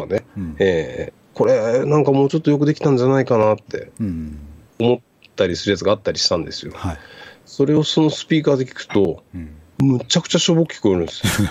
[0.07, 0.55] ね、うん。
[0.59, 4.39] えーこれ、なんかもうちょっとよくできたんじゃないかなってうん。
[4.79, 4.99] 思っ
[5.35, 6.71] たりするやつがあったりしたんですよ。
[6.75, 6.97] はい。
[7.45, 9.55] それをそのスピーカーで聞くと、うん。
[9.79, 11.49] むちゃくちゃしょぼく聞こえるんですよ。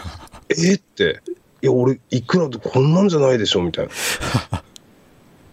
[0.71, 1.21] えって、
[1.63, 3.93] いや、俺、いくらでこんなんじゃないでしょみたいな。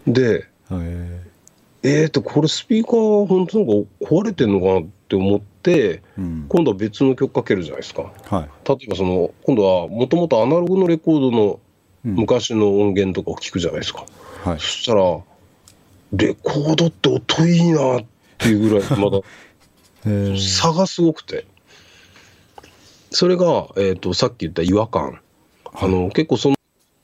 [0.12, 1.22] で、へ
[1.84, 6.46] えーって、これスピーカー本当なんか壊れてんのかなって思って、えうん。
[6.50, 8.12] 今度は別の曲かけるじゃないですか。
[8.26, 8.50] はい。
[8.68, 11.60] 例えばその、今度はもともとアナログのレコードのうん
[12.04, 14.06] 昔の音源とかを聞くじゃないですか。
[14.44, 15.20] はいそしたら、
[16.14, 18.06] レコードって音いいなっ
[18.38, 19.22] ていうぐらい、 まだ
[20.38, 21.46] 差がすごくて。
[23.10, 25.20] それが、えっ、と、さっき言った違和感。
[25.76, 26.56] あの、結構その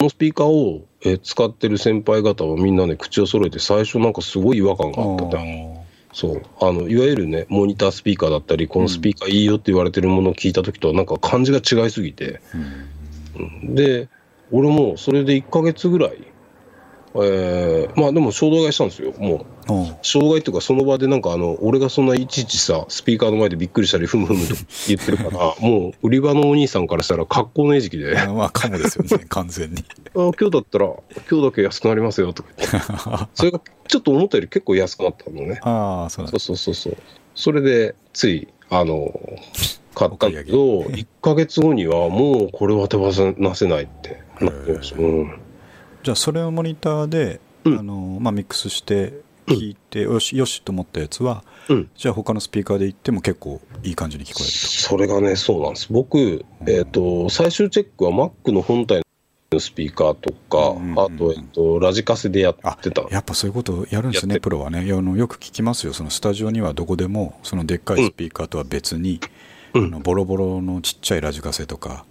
[0.09, 5.37] スピーカーを、えー使ってる先輩方はみんなね、口を揃えて最初なんかすごい違和感があった
[6.13, 6.41] そう。
[6.59, 12.41] あの、いわゆるね、モニタースピーカーだったり、このスピーカーいいよって言われてるものを聞いた時とはなんか感じが違いすぎて。
[12.55, 14.09] うんで、
[14.51, 16.17] 俺もそれで1ヶ月ぐらい、
[17.15, 19.45] えーまあでも衝動買いしたんですよ、もう。
[19.67, 24.55] あー衝動買いっていうか、その場でなんかあの、俺がそんないちいちさ、スピーカーの前でびっくりしたり、ふむふむと
[24.87, 29.83] 言ってるから、 もう売り場のお兄さんからしたら格好の餌食で、あ あまあかもですよね完全に。
[30.13, 30.85] 今日だったら、
[31.29, 32.77] 今日だけ安くなりますよとか言って、
[33.33, 35.59] それがちょっと思ったより結構安くなったのね。
[35.63, 36.97] ああそうそうそうそうそう。
[37.35, 39.11] それで、つい、あの、
[39.95, 43.33] 買ったんだけど、1ヶ月後にはもうこれは手放せ
[43.67, 44.99] ないってなってました。
[44.99, 45.39] うん。
[46.03, 51.89] じゃあそれをモニターで、うんあのまあ、ミックスして聞いて、よしよしと思ったやつはうん。
[51.95, 55.91] じゃあ他のスピーカーで言っても結構いい感じに聞こえるそれがね、そうなんです。
[55.91, 59.01] 僕、えっ、と、最終チェックは Mac の本体
[59.51, 63.03] のスピーカーとか、うんうんうんあと、えっ、と、ラジカセでやとってた。
[63.09, 69.19] やっぱそういうことやるんですねプロはねあのよく聞きますよそのスタジオにはどこでもそのでっかいスピーカーとは別に、
[69.73, 72.08] うんあのボロボロのちっちゃいラジカセとかうん。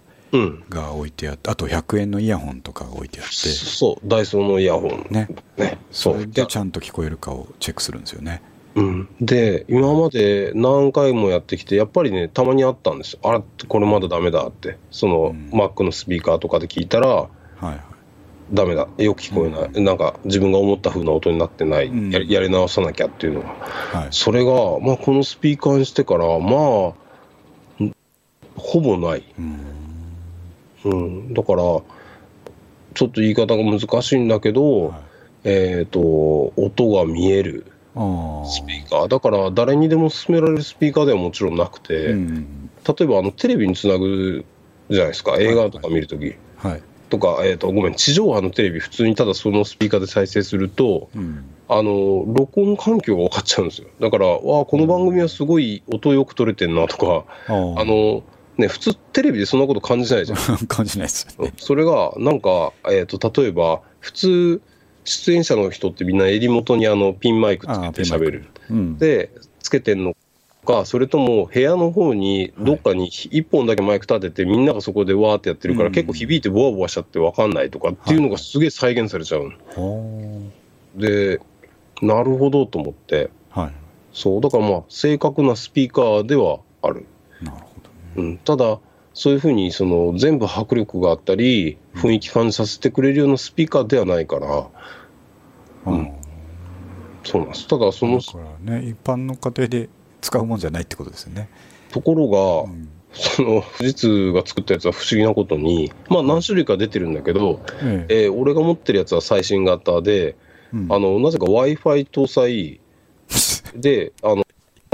[0.69, 5.07] が置いてあってあと100円のイヤホンとかが置いてあってそう、ダイソーのイヤホン。
[5.09, 5.27] ね
[5.57, 5.79] ね。
[5.91, 6.13] そ。
[6.13, 8.41] れでちゃんと聞こえるかをチェックするんですよね
[8.75, 13.19] うん、で、今まで何回もやってきて、やっぱりね、たまにあったんですよ。
[13.23, 14.77] あら、これまだダメだって。
[14.91, 17.29] その、うん Mac のスピーカーとかで聞いたら、は
[17.61, 17.79] いはい
[18.51, 18.87] ダメだ。
[18.97, 19.83] よく聞こえない。
[19.83, 21.87] なんか、自分が思った風な音になってない。
[21.87, 23.49] うんやりやり直さなきゃっていうのが。
[23.49, 26.95] はいそれが、まあ、このスピーカーにしてから、ま
[27.79, 27.95] あ、ん
[28.55, 29.23] ほぼない。
[29.37, 29.78] うん
[30.85, 31.33] うん。
[31.33, 31.83] だから、ちょ
[33.05, 35.09] っと言い方が難しいんだけど、はい
[35.43, 35.99] えっ、と、
[36.57, 37.65] 音が見える
[38.45, 39.07] スピーカー。
[39.07, 44.45] だから、誰にでも勧められるスピーカーではもちろんなくて、うん例えば、あの、テレビにつなぐ
[44.89, 45.35] じゃないですか。
[45.37, 46.35] 映画とか見るとき。
[46.57, 53.87] はいとか、えっ、と、ごめん、地上波のテレビ、普通にただそのスピーカーで再生すると、うんあの、録音環境が分かっちゃうんですよ。
[53.99, 58.23] だから、わあ、この番組はすごい音よく撮れてんなとか、あーあの、
[58.59, 60.39] ね、普通テレビでそんなこと感じないじゃん。
[60.67, 61.53] 感じないですよね。
[61.57, 64.61] それが、なんか、えっ、と、例えば、普通、
[65.05, 68.45] 出演者の人ってみんな襟元にあの、ピンマイクつけて喋る。
[68.69, 68.97] うん。
[68.97, 70.15] で、つけてんの
[70.65, 75.93] か、それとも部屋の方にどっかに一本だけマイク立てて、みんながそこでわーってやってるから、うん。
[75.93, 79.51] 結構響いてボワボワしちゃって分かんないとかっていうのがすげえ再現されちゃうの。
[79.73, 80.41] ほ
[80.95, 81.39] で、
[82.01, 83.71] なるほどと思って、ーはい。
[84.13, 87.05] そう、だからまあ、正確なスピーカーではある。
[87.41, 87.78] なるほ
[88.15, 88.79] うん、ただ、
[89.13, 94.67] そういうふうにその全部迫力があったり、雰囲気感じさせてくれるようなスピーカーではないから、
[95.91, 96.11] うん。
[97.23, 97.67] そうなんです。
[97.67, 99.89] ただ、そのだからね一般の家庭で
[100.21, 101.49] 使うもんじゃないってことですよね。
[101.91, 102.89] ところが、うん。
[103.11, 108.25] その富士通が作ったやつは不思議なことに、まあ何種類か出てるんだけど、ええ。
[108.25, 110.35] えー俺が持ってるやつは最新型で、
[110.71, 110.87] うん。
[110.89, 112.79] あの、なぜか Wi-Fi 搭載
[113.75, 114.43] で、あの、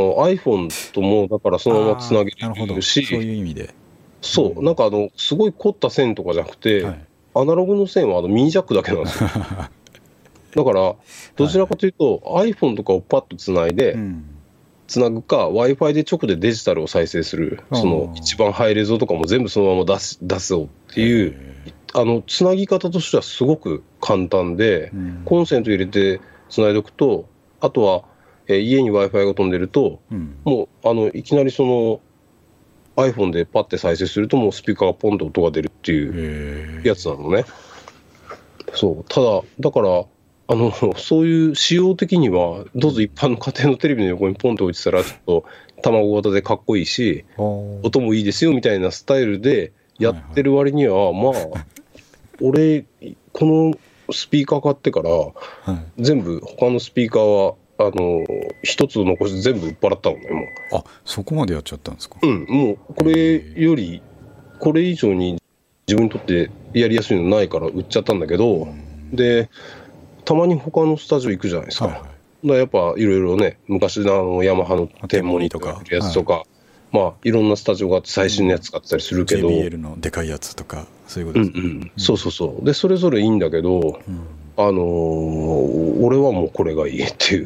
[0.03, 3.73] iPhone ともだからそのままつなげるほどるし、そういう意味で、
[4.21, 9.29] そう、なんかあの、すごい凝った線とかじゃなくて、はい、アナログの線はあのミニジャックだけなんですよ。
[10.55, 10.95] だから、
[11.35, 14.25] どちらかというと、iPhone とかをパッとつないで、うん。
[14.87, 21.35] つなぐか、Wi-Fi で直でデジタルを再生する、その一番ハイレゾとかも全部そのまま出す出そうっていう、
[21.93, 25.21] あのつなぎ方としてはすごく簡単で、うん。
[25.25, 27.25] コンセント入れてつないでおくと、
[27.59, 28.03] あとは、
[28.47, 30.37] えー家に Wi-Fi が飛んでると、うん。
[30.43, 32.01] もうあのいきなりその
[32.95, 37.45] iPhone でパッて再生すると、もうスピーカーがポンと音が出るっていうやつなのね。
[38.73, 40.05] そう、ただ、だから、
[40.47, 45.45] あの、そういう仕様的には、どうぞ一般の家庭のテレビの横にポンと置いてたら、ちょっと
[45.81, 51.33] 卵型でかっこいいし、音もいいですよみたいなスタイルでやってる割には、まあ、
[52.41, 52.85] 俺、
[53.33, 55.33] このスピーカー買ってから、は
[55.97, 56.01] い。
[56.03, 58.23] 全部、他のスピーカーは、あの、
[58.63, 60.45] 一つ残して全部売っ払ったのね、もう。
[60.77, 62.17] あそこまでやっちゃったんですか？
[62.21, 64.01] うん、もうこれより、
[64.59, 65.41] これ以上に
[65.87, 68.67] 自分にとってやりやすいのないから売っちゃったんだけど、
[69.11, 69.49] で、
[70.23, 71.87] たまに他のスタジオ行くじゃないですか。
[71.87, 75.81] はいはやっぱいろいろね、昔のあのヤマハの天モニとか。
[75.89, 76.43] やつとか、
[76.91, 81.73] まあいろんなスタジオがあって最新のやつ使ってたりするけど、JBL のでかいやつとかそういうこうんうとですね。
[81.73, 82.65] ん、そうそうそう。
[82.65, 84.19] で、それぞれいいんだけど、うん
[84.57, 87.45] あのー俺はもうこれがいいっていう。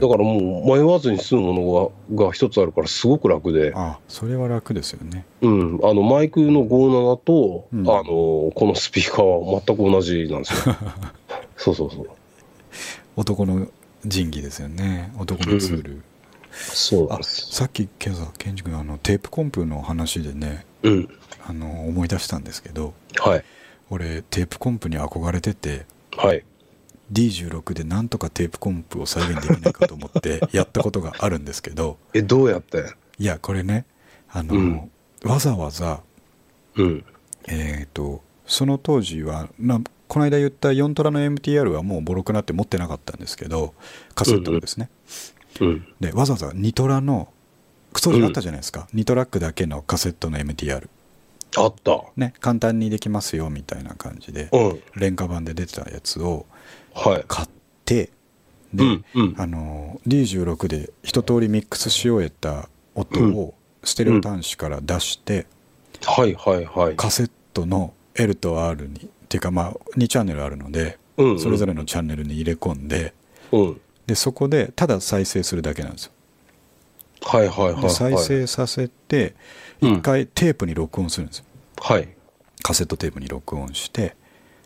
[0.00, 3.72] だからもう迷わずに済むものがが一つあるからすごく楽で。
[3.74, 10.76] あそれは楽ですよねうん、あのマイクの57と、うんあのこのスピーカーは全く同じなんですよ。
[11.56, 12.08] そうそうそう。
[13.16, 13.66] 男の
[14.02, 16.02] 神器ですよね男のツール、
[16.50, 17.54] あそうなんです。
[17.54, 21.08] さっき今朝ケンジ君あのテープコンプの話でねうん。
[21.46, 23.44] あの思い出したんですけどはい。
[23.90, 25.86] 俺テープコンプに憧れてて
[26.16, 26.44] はい。
[27.12, 31.98] D16 でなんとかテープコンプを再現できないかと思ってやったことがあるんですけど。
[32.14, 32.94] え、どうやって？
[33.18, 33.86] いやこれね
[34.28, 34.90] あの、うん。
[35.24, 36.02] わざわざ
[36.76, 37.04] うん。
[37.48, 43.74] えっ、とその当時はなこの間言った4トラの MTR はもうボロくなって持ってなかったんですけど
[44.14, 44.88] カセットのですね、
[45.60, 45.86] うん。
[46.00, 47.28] でわざわざ2トラの
[47.92, 50.88] 当時あったじゃないですか、2トラックだけのカセットの MTR
[51.56, 52.02] あった。
[52.16, 54.80] ね簡単にできますよみたいな感じでうん。
[54.94, 56.46] 廉価版で出てたやつを
[56.94, 57.24] はい。
[57.26, 57.48] 買っ
[57.84, 58.10] て
[58.74, 63.54] で、うんうんあの D16 で一通りミックスし終えた音を
[63.84, 65.46] ステレオ端子から出して、
[66.04, 66.96] はいはいはい。
[66.96, 73.14] カセットの L と R にっていうかまあ2チャンネルあるので、うんうんそれぞれのチャンネルに入れ込んで
[73.52, 73.80] うん。
[74.06, 76.12] でそこでただ再生するだけなんですよ
[77.22, 77.82] はいはいはい、はい。
[77.82, 79.34] で再生させてうん
[79.80, 81.44] 一回テープに録音するんですよ
[81.80, 82.08] はい。
[82.62, 84.16] カセットテープに録音して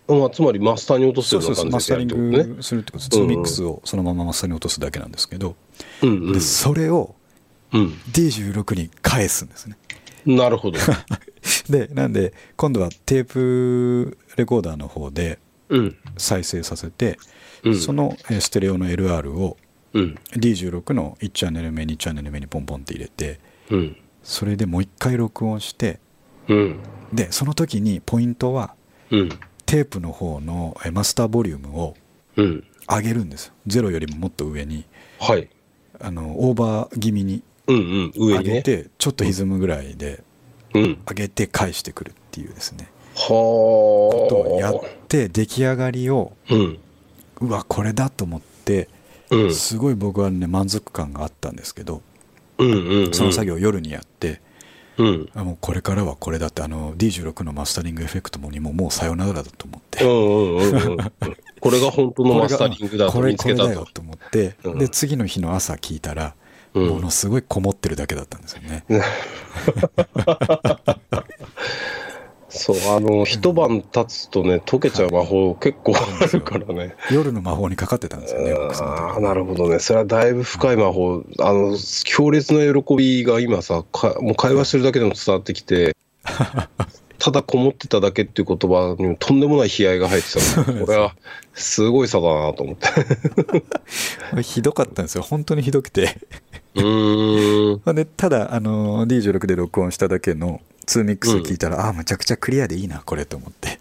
[0.09, 2.09] まあ、つまりマスターに落とすようなそうそうマスタリン。
[2.09, 5.55] グするってことですうんうん2ミックスをそのままマスターに落とすだけなんですけど、
[6.03, 7.15] うんでそれを
[7.73, 9.77] うん D16 に返すんですね
[10.27, 10.37] うん。
[10.37, 10.79] なるほど。
[11.71, 15.39] でなんで今度はテープレコーダーの方で
[15.69, 15.97] うん。
[16.17, 17.17] 再生させて、
[17.63, 19.57] うんそのえーステレオの LR を
[19.93, 20.19] うん。
[20.33, 23.39] D16 の1チャンネル目2チャンネル目にポンポンって入れて
[23.71, 23.97] うん。
[24.23, 25.99] それでもう一回録音して
[26.49, 26.79] うん。
[27.13, 28.75] でその時にポイントは
[29.11, 29.29] うん。
[29.67, 31.95] テープの方のえーマスターボリュームを
[32.37, 32.65] うん。
[32.89, 34.85] 上げるんですよゼロよりももっと上に
[35.21, 35.49] はい。
[36.01, 38.13] あのオーバー気味にうんうん。
[38.17, 38.63] 上上げにね。
[38.63, 40.23] てちょっと歪むぐらいで
[40.75, 40.99] うん。
[41.09, 44.81] 上げて返してくるっていうですねはことをやっあ。
[45.09, 46.79] て出来上がりをうん。
[47.41, 48.89] うわこれだと思って
[49.31, 49.55] うん。
[49.55, 52.10] すごい僕はね満足感があったんですけどうんうんうん。
[53.13, 54.41] その作業を夜にやって
[54.99, 55.31] うん。
[55.35, 60.99] あもうこれからはこれだってあの D16 のマスタリングエフェクトもにももうさよならだと思ってうんうんうんうん。
[61.61, 63.87] これが本当のマスタリングだとこれ見つけたとこれだよ。
[63.93, 66.35] と思って、うんで次の日の朝聞いたら、
[66.75, 68.85] うんものすごいこもってるだけだったんですよね、
[72.51, 76.95] そう、あの、一晩経つとね、溶けちゃう魔法結構あるからね。
[77.11, 79.79] 夜の魔法にかかってたんですよねああ、なるほどね。
[79.79, 81.23] それはだいぶ深い魔法。
[81.39, 85.97] あの、強烈な喜びが今さ、かもう会話してるだけでも伝わってきて、
[87.21, 91.15] ただこもってただけっていう言葉にもとんでもない悲哀が入ってたのこれは、
[91.55, 92.77] すごい差だなと思っ
[94.35, 94.43] て。
[94.43, 96.17] ひどかったんですよ本当にひどくて
[96.75, 97.81] うーん。
[97.95, 100.61] でただあの D16 で録音しただけの
[100.99, 103.79] 2ミックス聞いたら、ああむちゃくちゃクリアでいいなこれと思って。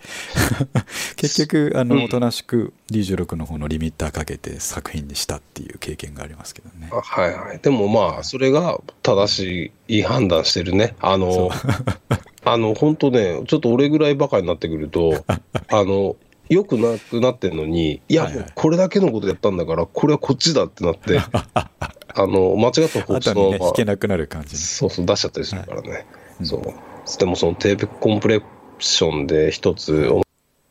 [1.18, 6.90] 結局あのおとなしく D16 の方のリミッターかけて作品にしたっていう経験がありますけどね。
[6.92, 7.60] あはいはい。
[7.60, 10.96] でもまあ、それが正しい、いい判断してるね。
[11.00, 11.50] あの、
[12.46, 15.40] あの、本当ね、ちょっと俺ぐらいバカになってくると、 あ
[15.84, 16.16] の、
[16.48, 18.42] 良くなくなってんのに、いや、はいはい。
[18.42, 21.70] もうこれだけのことやったんだから、これはこっちだってなって、あ
[22.18, 24.60] の、間違ったフォークス後にのね弾けなくなる感じね。
[24.60, 26.06] そうそう、出しちゃったりするからね。
[26.40, 27.20] うんそう。
[27.20, 28.44] でもそのテープコンプレッ
[28.80, 30.22] ションで一つ、お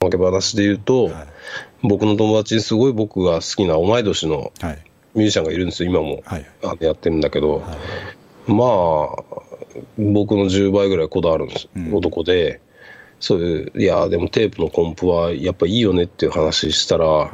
[0.01, 1.15] まけ話で言うと、はい。
[1.83, 4.79] 僕の友達にすごい僕が好きな同い年のはい。
[5.15, 6.23] ミュージシャンがいるんですよ、今も。
[6.25, 6.47] はい。
[6.81, 7.75] やってるんだけど、は
[8.49, 8.53] い。
[8.53, 9.39] まあ、
[9.99, 11.95] 僕の10倍ぐらいこだわるんです、うん。
[11.95, 12.61] 男で、
[13.21, 17.31] そういう、いや、でもテープのコンプはやっぱいいよねっていう話したら、はい。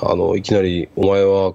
[0.00, 1.54] あのいきなり、お前は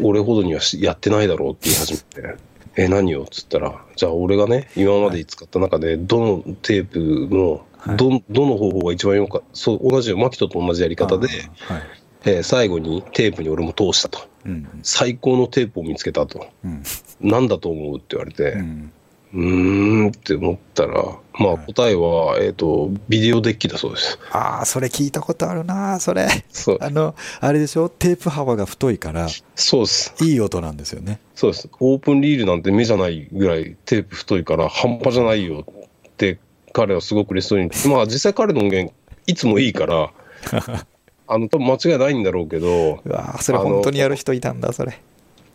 [0.00, 2.36] 俺ほどにはしやってないだろうって言い始めて、
[2.76, 7.96] え、何よっつったら、じゃあ俺がね、今まで使った中で、どのテープの、はい。
[7.96, 11.82] どどの方法が一番よかそう同じよ、マキトと同じやり方で、はい。
[12.26, 14.18] えー最後にテープに俺も通したと。
[14.44, 14.68] うん。
[14.82, 16.48] 最高のテープを見つけたと。
[16.64, 16.82] うん。
[17.20, 17.96] なんだと思う？
[17.98, 18.92] って言われて、うん
[19.36, 20.94] うーんって思ったら、
[21.38, 24.18] まあはい答えは、えっ、と、ビデオデッキだそうです。
[24.32, 27.90] ああそれ聞いたことあるなそれそうあのあれでしょ？
[27.90, 30.14] テープ幅が太いからそうです。
[30.24, 31.68] いい音なんですよねそうです。
[31.80, 35.66] オープンリールなんて目じゃないぐらいテープ太いから半端じゃないよ
[36.08, 36.38] って
[36.72, 37.70] 彼はすごく嬉しそうに。
[37.94, 38.94] まあ実際彼の音源
[39.26, 40.12] いつもいいから、
[41.28, 44.98] あの多分間違いないんだろうけど、うわーそれ本当にやる人いたんだそれ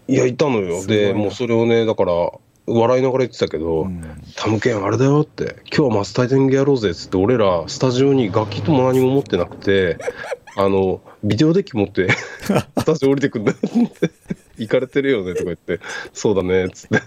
[0.07, 0.85] いや、いたのよ。
[0.85, 2.11] で、もうそれをね、だから、
[2.73, 4.01] 笑いながら言ってたけど、うん
[4.35, 9.97] タムケンあれだよって、今日はマスターテングやろうぜっつって、俺らスタジオに楽器とも何も持ってなくて、
[10.55, 12.09] あの、ビデオデッキ持って、
[12.41, 14.11] スタジオ降りてくんだよって、
[14.57, 15.79] 行かれてるよねとか言って、
[16.13, 17.01] そうだねっつって。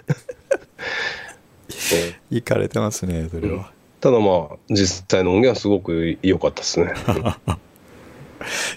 [2.30, 6.92] 行かれてますねそれは、ただまあ、実際の音源はすごく良かったですね。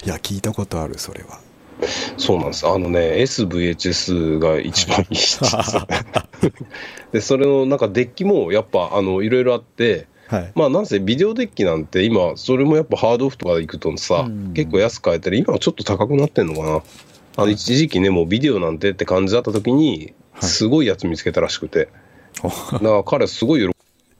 [0.04, 1.40] いや聞いたことあるそれは
[2.16, 2.66] そうなんです。
[2.66, 5.86] あのね、SVHS が一番いいですよね。
[7.12, 16.82] で、それのなんかデッキもやっぱ、あの、いろいろあって、はいまあなんせビデオデッキなんて今、それもやっぱハードオフとかで行くとさ、うん結構安く買えたり、今はちょっと高くなってんのかな。
[17.36, 21.88] あの一時期ね、もうビデオなんてって感じだった時に、はいすごいやつ見つけたらしくて、
[22.44, 23.68] おだから彼すごい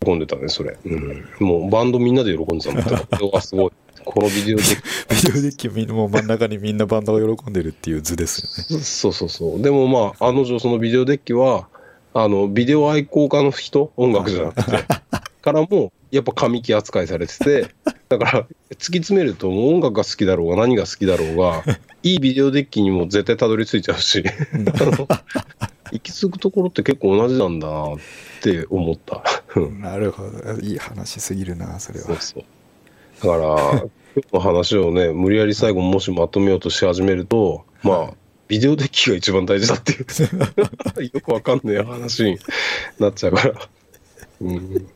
[0.03, 0.77] 喜んでたね、それ。
[0.85, 2.83] うん、もうバンドみんなで喜んでたもん。
[3.41, 3.71] すごい。
[4.05, 9.63] このビデオデッキ ビデオデッキみんなもう真ん中にみんなバンドが喜んでるっていう図ですよねそうそうそう。
[9.63, 11.69] でもまあ、案の定そのビデオデッキは、
[12.15, 14.85] あの、ビデオ愛好家の人、音楽じゃなくて、
[15.43, 17.69] からも、やっぱ神木扱いされてて、
[18.09, 18.47] だから、突
[18.77, 21.65] き詰めると、もう音楽が好きだろうが、何が好きだろうが、
[22.03, 24.25] いいビデオデッキにも絶対たどり着いちゃうし、
[25.93, 27.97] 行き着くところって結構同じなんだなっ
[28.43, 29.23] て思った。
[29.57, 32.45] うんなるほどいい話すぎるなそれはそうそう。
[33.23, 38.15] だから、今日の話をね、無理やり最後もしまとめようとし始めると、まあ、
[38.49, 42.39] ビデオデッキが一番大事だっていう、 よくわかんない話に
[42.99, 43.55] なっちゃうから。
[44.41, 44.87] うん、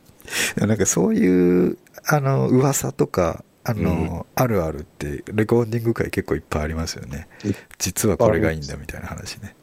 [0.57, 7.27] なんかそういうあの噂とかあの、あるあるってレコーディング界結構いっぱいありますよね。
[7.77, 9.55] 実はこれがいいんだみたいな話ね。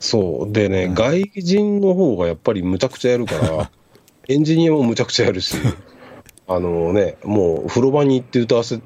[0.00, 0.52] そう。
[0.52, 0.94] でね、うん。
[0.94, 3.70] 外人の方がやっぱりむちゃくちゃやるから、
[4.28, 5.56] エンジニアもむちゃくちゃやるし、
[6.48, 8.82] あのね、もう風呂場に行って歌わせる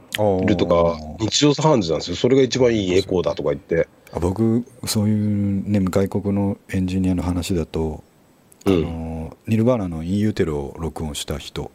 [0.56, 2.16] とか、日常茶飯事なんですよ。
[2.16, 3.88] それが一番いいエコーだとか言って。
[4.12, 8.02] あ僕そういうね外国のエンジニアの話だと、
[8.66, 8.82] あうん。
[8.82, 11.70] のニルバーナの「インユーテロ」を録音した人、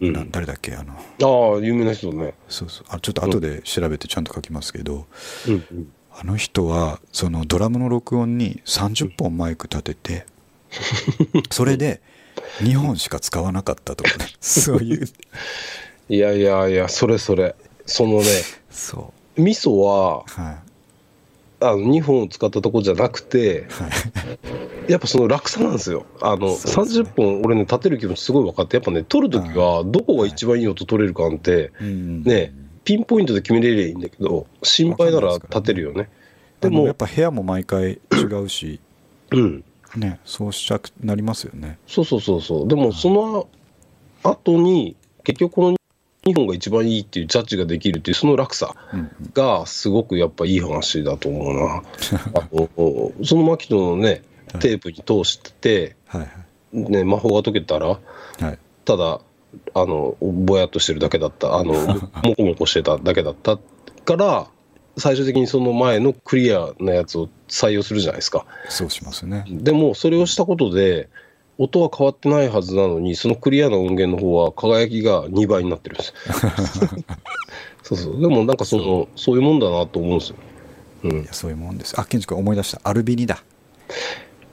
[0.00, 2.34] うんな誰だっけあのああ、有名な人ね。
[2.48, 5.06] そうそうあちょっと後で調べてちゃんと書きますけど、
[5.46, 5.92] うんうん。
[6.16, 10.26] あの人はそのドラムの録音に30本マイク立てて
[11.50, 12.00] それで
[12.58, 14.26] 2本しか使わなかったとかね。
[14.40, 15.06] そういう。
[16.08, 17.54] いやいやいや、それそれ。
[17.86, 18.24] そのね、
[18.70, 20.56] そ味噌は、うはい。
[21.60, 23.88] あの、2本を使ったとこじゃなくて、は
[24.88, 24.92] い。
[24.92, 26.06] やっぱその楽さなんですよ。
[26.20, 26.54] あの、ね。
[26.54, 32.52] 30本、俺ね、立てる気持ちすごい分かって、やっぱね、撮るときは、どこが一番いい音取れるかなんて、うんね
[32.84, 36.10] ピンポイントで決めれりゃいいんだけど、心配なら立てるよね。
[36.60, 38.78] でもでもやっ、ぱ部屋も毎回違うし。
[39.30, 39.64] うん。
[39.96, 42.68] ねそうしたくなりますよねそうそうそうそう。
[42.68, 43.48] でも、その
[44.22, 45.76] 後に、結局この
[46.26, 48.74] 2本が一番いいっていうジャッジができるっていう、その楽さ。
[48.92, 51.82] うんがすごくやっぱいい話だと思うな。
[52.34, 54.22] あのそのマキトのね
[54.52, 57.98] はいテープに通してはいはいて、ね、魔法が解けたらは
[58.40, 59.20] いただ
[59.74, 61.74] あのぼやっとしてるだけだったあの
[62.22, 63.58] モコモコしてただけだった
[64.04, 64.46] から
[64.96, 68.46] 最終的にその前のクリアなやつを採用するじゃないですか。
[68.68, 69.44] そうしますね。
[69.48, 71.08] でもそれをしたことで
[71.58, 76.14] 音は変わってないはずなのにそのクリアな音源の方は輝きが2倍になってるんです。
[77.82, 78.20] そうそう。
[78.20, 79.36] でもなんかそのそう。
[79.36, 80.36] いうもんだなと思うんですよ。
[81.04, 81.22] うん。
[81.22, 81.94] いやそういうもんです。
[81.98, 82.80] あケンジ君思い出した。
[82.84, 83.42] アルビニだ。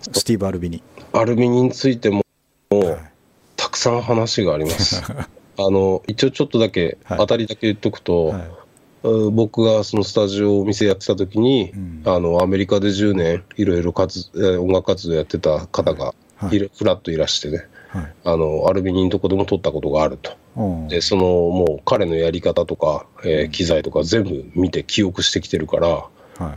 [0.01, 0.81] スティーブ・アルビニ。
[1.13, 2.23] アルミニについても、
[2.71, 2.97] はい。
[3.55, 5.03] たくさん話があります。
[5.57, 7.17] あの、一応ちょっとだけ、はい。
[7.19, 8.41] 当たりだけ言っとくと、はい。
[8.41, 8.60] うん
[9.03, 12.03] 僕がそのスタジオお店やってた時に、うん。
[12.05, 16.69] あの、アメリカで10年、いろいろ音楽活動やってた方が、はい。
[16.73, 18.13] フラッといらしてね、はい。
[18.23, 20.31] あの、アルミニのとこでも撮ったことがあると。
[20.87, 26.55] で、その、もう彼のやり方とか、えー機材とか全部見て記憶してきてるから、は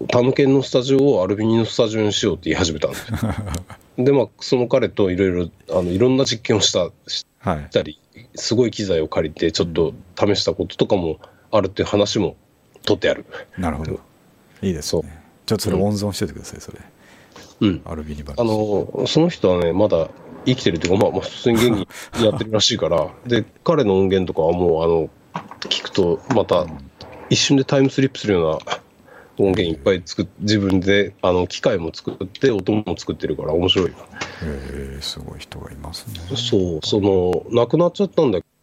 [0.00, 0.06] い。
[0.06, 3.18] タムケンのスタジオをアルビニのスタジオにしようって言い始めたんですよ。
[3.98, 7.68] で、まあ、その彼といろいろ、あの、いろんな実験をした、しはい。
[7.72, 7.98] たり、
[8.36, 11.18] すごい機材を借りて、ちょっと試したこととかも
[11.50, 12.36] あるっていう話も
[12.84, 13.26] 取ってある。
[13.56, 14.00] なるほど。
[14.62, 15.02] いいですそう。
[15.02, 16.78] ねちょっとそれ温存しててくださいそれ。
[17.60, 17.82] うん。
[17.86, 20.10] アルビニバあの、その人はね、まだ
[20.44, 25.10] 生きてるっていうか、まあ、まあ、普通に元気にやってるらしいから、 で、彼の音源とかはもう、あの、
[25.60, 26.66] 聞くと、また、
[27.30, 28.78] 一瞬でタイムスリップするような
[29.38, 33.94] 音源いっぱい作っ自分で、あの、機械も作って、音も作ってるから面白いよ。
[34.42, 36.36] へえすごい人がいますね。
[36.36, 38.57] そう、その、亡くなっちゃったんだけど、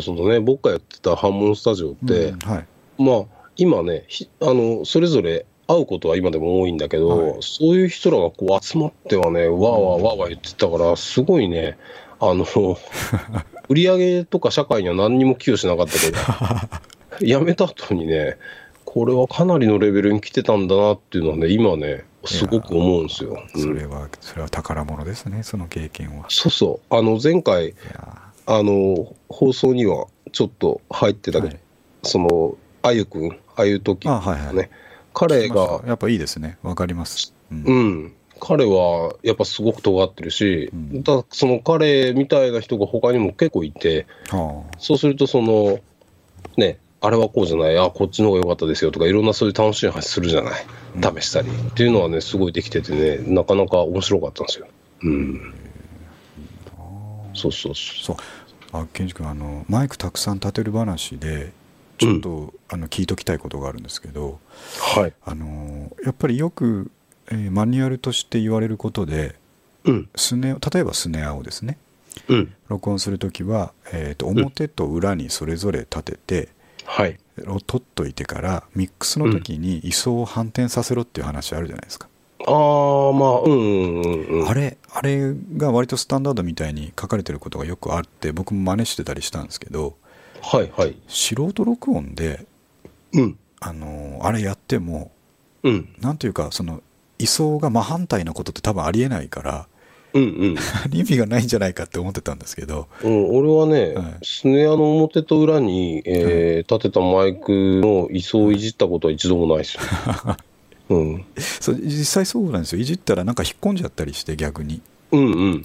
[0.00, 2.66] そのね、僕がやってた反問スタジオって、うんはい。
[2.98, 3.24] まあ、
[3.56, 7.42] 今ね、ひあの、それぞれ会うことは今でも多いんだけど、はい。
[7.42, 11.78] そういう人らがこう集まってはね、わーわーわーわー言ってたから、すごいね、
[12.20, 12.44] あの、
[13.68, 16.18] 売り上げとか社会には何にも寄与しなかったけど、
[17.26, 18.36] 辞めた後にね、
[18.84, 23.42] これはかなりのレベルに来てたんだなっていうのはね、今ね、すごく思うんですよ。
[23.54, 26.26] うんそれはそれは宝物ですねその経験は。
[26.28, 27.74] そうそう、あの、前回、
[28.46, 31.60] あの、放送にはちょっと入ってたけど、はい。
[32.02, 34.54] その、あゆくん、あゆとき、あはいはい。
[34.54, 34.70] ね、
[35.12, 36.58] 彼が、やっぱいいですね。
[36.62, 37.34] わかります。
[37.50, 37.64] うん。
[37.64, 41.02] うん、彼はやっぱすごく尖ってるし、うん。
[41.02, 45.78] だその彼みたいな人が他にも結構いて、はそうすると、その、
[46.56, 50.66] ね、あれはこうじゃない、あこっちの方が良かったですよとか、いろんなそういう楽しい話するじゃない、
[51.20, 51.48] 試したり。
[51.48, 54.66] っていうのはね、すごいできててね、なかなか面白かったんですよ。
[55.02, 55.54] うん。
[57.34, 58.16] そうそうあそそう
[58.72, 61.52] あ健二君あのマイクたくさん立てる話で
[62.00, 64.28] ちょっと、あの聞いときたいことがあるんですけど
[64.96, 65.00] う。
[65.00, 65.12] はい。
[65.22, 66.90] あのやっぱりよく、
[67.30, 69.36] えーマニュアルとして言われることで
[69.84, 70.08] うん。
[70.16, 71.76] スネ例えばスネアをですね
[72.28, 72.54] うん。
[72.68, 76.48] 録音するときは、えー、と表と裏にそれぞれ立てて、
[76.86, 77.18] はい。
[77.46, 82.08] を取っといてからミックスの時に位相を反転させろっていう話あるじゃないですか、
[82.46, 84.48] ああ、まあ、うんうん。
[84.48, 89.96] あれあれが割とスタンダードみたいに書かれてることがよくあって僕も真似してたりしたんですけど
[90.42, 90.96] はいはい。
[91.06, 92.46] 素人録音で
[93.12, 93.38] うん。
[93.60, 95.10] あのあれやっても
[95.62, 95.94] うん。
[96.00, 96.82] なんというかその
[97.18, 99.66] 位相が真反対なことって多分ありえないから
[100.14, 100.56] うんうん。
[100.92, 109.80] 意味がないんじゃないかって思ってたんですけどうん、俺はね、はいスネアの表と裏に、えー立てたマイクの位相をいじったことは一度もないですよ。
[110.90, 112.80] うん、そう実際そうなんですよ。
[112.80, 114.82] いじったらなんか引っ込んじゃったりして逆に。
[115.12, 115.62] うんうん。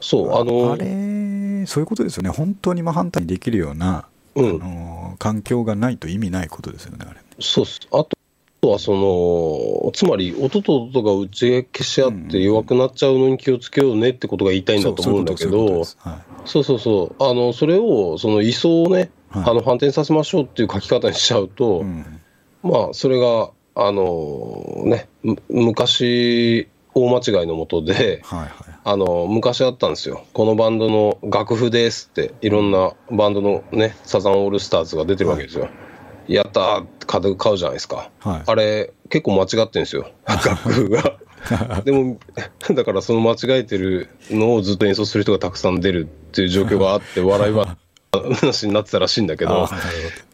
[0.00, 2.30] そう、あの、あれそういうことですよね。
[2.30, 4.62] 本当に真反対にできるような、うん。
[4.62, 7.20] あの環境がないと意味ないことですよねあれ。
[7.38, 7.78] そうっす。
[7.92, 8.04] あ
[8.60, 15.84] とは、その、つまり、音と音が打ち消し合って弱くなっちゃうのに気をつけようねってことが言いたいんだと思うんだけど、
[16.44, 19.50] そうそうそう、あの、それを、その位相をね、はい。
[19.50, 22.04] あの、反転させましょうっていう書き方にしちゃうと、うん。
[22.62, 28.50] まあ、それが、あのね、む昔、大間違いのもとで、はいはい
[28.82, 30.24] あの、昔あったんですよ。
[30.32, 35.68] このバンドの楽譜ですって、いろんなバンドのね、サザンオールスターズが出てるわけですよ。
[36.26, 38.10] やったーって買う買うじゃないですか。
[38.20, 40.10] はいあれ、結構間違ってるんですよ。
[40.26, 41.18] 楽譜が。
[41.84, 42.18] でも、
[42.74, 47.76] だからその間違えてるのをずっと演奏する人がたくさん出るっていう状況があって、笑いは
[48.12, 49.68] 話になってたらしいんだけど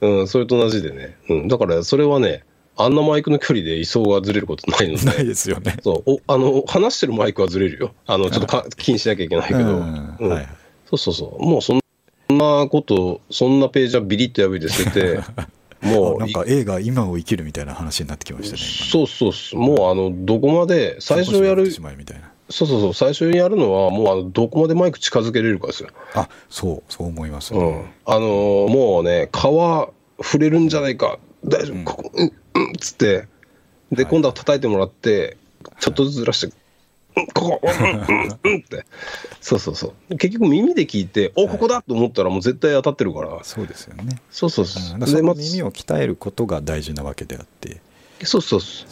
[0.01, 1.17] うん、それと同じでね。
[1.29, 2.45] うん、だからそれはね、
[2.77, 5.77] あんなマイクの距離で位相がずれることないのほどないで、ですよね。
[5.83, 7.95] そう、おあの、話してるマイクはずれるよ。
[8.07, 10.17] あの、ちょっとか気にしなきゃいけないけど、うん。
[10.21, 10.29] うん。
[10.29, 10.49] はい
[10.87, 11.45] そうそうそう。
[11.45, 11.81] もうそん
[12.31, 15.21] なこと、そんなページはビリッと破いて捨てて、
[15.83, 21.71] もう、あなんか映画今を生きるみたいな話になってきましたね今そうそうそう、もうあの、どこまで、最初やる
[22.49, 25.89] そうそうそう、最初にやるのは、もうあの、どこまでマイク近づけれるかですよ。
[26.15, 27.85] あそうそう思います、うん。
[28.05, 33.27] あのーもうね、皮触れるんじゃないか、大丈夫、ここ、うん、うん、つって、
[33.93, 34.07] で、はい。
[34.07, 35.37] 今度は叩いてもらって、
[35.81, 36.55] ちょっとずつずらして、
[37.17, 38.85] うん、ここ、うん、うん、うん って。
[39.41, 40.17] そうそうそう。
[40.17, 43.39] 結局耳で聞いて、お、ここだと思ったらもう絶対当たってるから。
[43.43, 44.99] そうですよね、そうそうそう。
[44.99, 47.81] で、耳を鍛えることが大事なわけであって。
[48.23, 48.89] そうそうそう。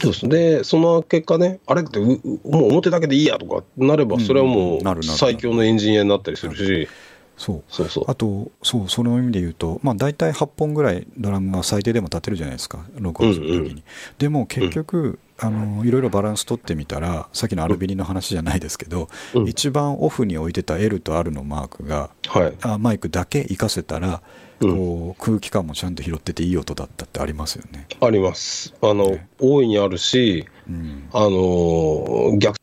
[0.00, 6.88] そうそうですで、その結果ね、あれってう、うもう表だけでいいやとかなれば、それはもう最強のエンジニアになったりするし、
[7.36, 8.04] そうそうそう。
[8.08, 13.82] あとそうその意味で言うと、まあ、大体8本ぐらいドラムは最低でも立てるじゃないですか録音するときに、うんうん
[14.18, 22.54] でも結局、あのいろいろバランス取ってみたらさっきのアルビリの話じゃないですけど、うん一番オフに置いてた L と R のマークがはい。
[22.62, 24.22] あマイクだけ活かせたら、
[24.60, 27.86] うんこう空気感もちゃんと拾ってていい音だったってありますよね。
[28.00, 28.72] あります。
[28.80, 32.56] あの、ね大いにあるし、うんあのー逆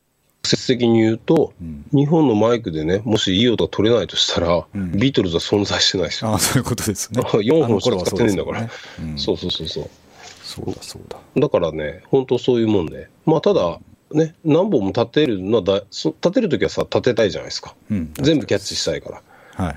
[0.44, 6.34] 説的に言うと、うん日本のマイクでね、もしいい音が取れないとしたら、うんビートルズは存在してないですよ。
[6.34, 7.20] あそういうことですね。
[7.22, 8.58] 4本しか使ってないんだから。
[8.60, 8.64] そ
[9.02, 9.90] うねうんそうそうそうそう。
[10.42, 13.08] そうだそうだだからね、本当そういうもんで。
[13.24, 13.78] まあ、ただ、
[14.12, 17.74] ね、何本も立てるのはだそ立てるときはさ、立てたいじゃないですか。
[17.90, 19.22] うん全部キャッチしたいから。
[19.54, 19.76] はいはい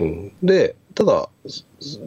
[0.00, 1.28] うん、で、ただ、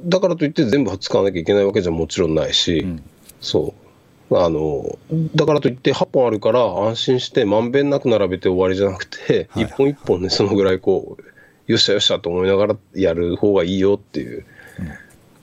[0.06, 3.04] だからといって全部使わなきゃいけないわけじゃもちろんないし、うん
[3.42, 3.87] そう。
[4.32, 4.98] あの、
[5.36, 14.46] だからといって8本あるから安心してまんべんなく並べて終わりじゃなくて、はい一本一本ね、そのぐらいこう、よっしゃよっしゃと思いながらやる方がいいよっていう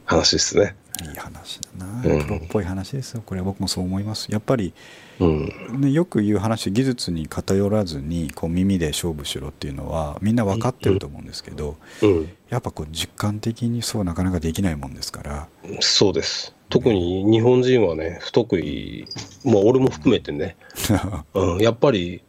[0.04, 0.76] 話ですね。
[1.02, 4.72] いい話だなうんプロっぽい話ですよこれは僕もそう思いますやっぱり、
[5.18, 5.80] うん。
[5.80, 12.30] ね、よく言う話技術に偏らずにこう耳で勝負しろっていうのはみんな分かってると思うんですけどうん。
[12.48, 15.48] やっぱこう実感的にそうなかなかできないもんですから
[15.80, 16.53] そうです。
[16.68, 19.06] 特に日本人はね、不得意、
[19.44, 20.56] まあ俺も含めてね、
[21.34, 22.22] うん、やっぱり、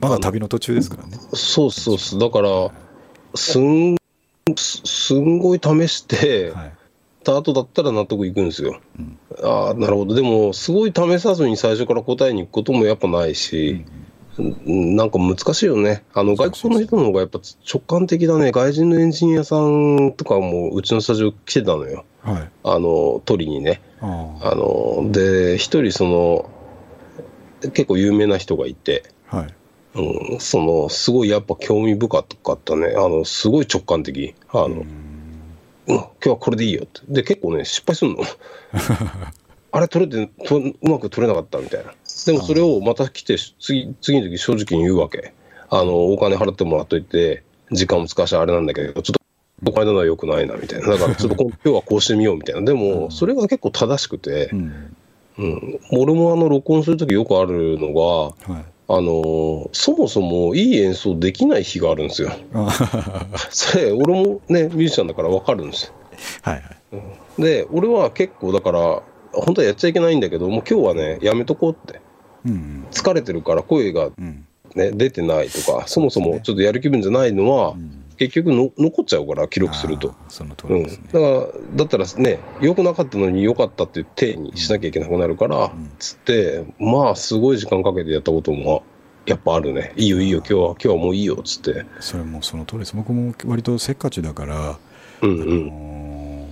[0.00, 2.70] まだ旅の途中ですからねそうそうそう、だから、
[3.34, 3.96] すん、
[4.56, 6.72] すすんごい試して、はい
[7.24, 8.78] た後だったら納得いくんですよ。
[8.98, 10.14] うんああ、なるほど。
[10.14, 16.02] でも、すごい試さずに最初から答えに行くこともやっぱないし、うんなんか難しいよね。
[16.12, 17.38] あの、外国の人の方がやっぱ
[17.72, 18.50] 直感的だね。
[18.50, 22.04] 外人のエンジニアさんとかもうちのスタジオ来てたのよ。
[22.24, 23.80] はいあの、取りにね。
[24.00, 24.06] あ
[24.54, 26.50] の、で、一人その、
[27.70, 29.54] 結構有名な人がいて、はい
[29.94, 32.94] うん、その、すごいやっぱ興味深かったね。
[32.96, 34.34] あの、すごい直感的。
[34.48, 35.04] あの、うん
[35.86, 37.00] 今日はこれでいいよって。
[37.08, 38.24] で、結構ね、失敗するの。
[39.70, 41.92] あれ取れてと、うまく取れなかったみたいな。
[42.26, 45.34] でもそれをまた来て、次、次の時正直に言うわけ。
[45.68, 49.20] あの、お金払ってもらっといて、時間も使わしてあれなんだけど、ちょっと、
[49.66, 50.88] お金のは良くないな、みたいな。
[50.88, 52.62] だから、ちょっとこ 今日はこうしてみよう、みたいな。
[52.62, 54.72] でも、それが結構正しくてう、ん
[55.38, 55.80] うん。
[55.92, 62.32] 俺もあの、録音するときよくあるのが、はいあの、そもそもいい演奏できない日があるんですよ。
[62.52, 62.70] あ
[63.50, 65.92] それ、俺もね、ミュージシャンだから分かるんですよ。
[66.42, 69.02] はいはいで、俺は結構だから、
[69.32, 72.00] 本当はやっちゃいけないんだけど、もう今日はね、やめとこうって。
[72.46, 74.46] うん疲れてるから声がうん
[74.76, 80.10] ね、出てないとか、そもそもちょっとやる気分じゃないのは、うん結局の残っちゃうから、記録すると。
[80.10, 80.82] ああその通うん。
[80.84, 81.46] だから、
[81.76, 88.82] だったらね、良くなかったのに良かったっていう体にしなきゃいけなくなるから、うんつって、まあ、すごい時間かけてやったことも、
[89.26, 89.92] やっぱあるね。
[89.96, 91.86] いいよいいよ、今日は、今日はもういいよ、つって。
[92.00, 94.78] それもその通りです僕も割とせっかちだから
[95.22, 95.40] うんうん。
[95.40, 96.44] あのー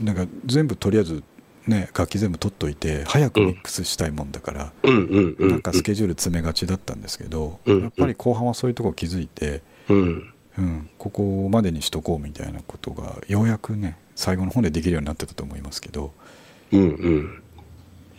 [0.00, 1.22] なんか全部とりあえず
[1.68, 4.72] ね楽器全部取っといて早くミックスしたいもんだから。
[4.82, 10.33] なんかスケジュール詰めがちだったんですけど、うんやっぱり後半はそういうとこ気づいて、うん。
[10.58, 16.12] うん、ここまでにしとこうみたいなことがようやくね最後の方でできるようになってたと思いますけど
[16.72, 17.42] うんうん。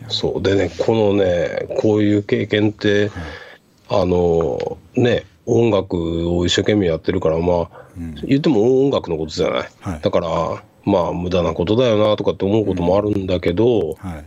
[0.10, 0.42] そう。
[0.42, 3.12] でね、このね、こういう経験って、
[3.90, 9.70] あの、ね、音楽を一生懸命やってるから、まあ、うん言っても音楽のことじゃない。
[9.80, 14.26] はいだから、まあ、無駄なことだよなとかって思うこともあるんだけど、はい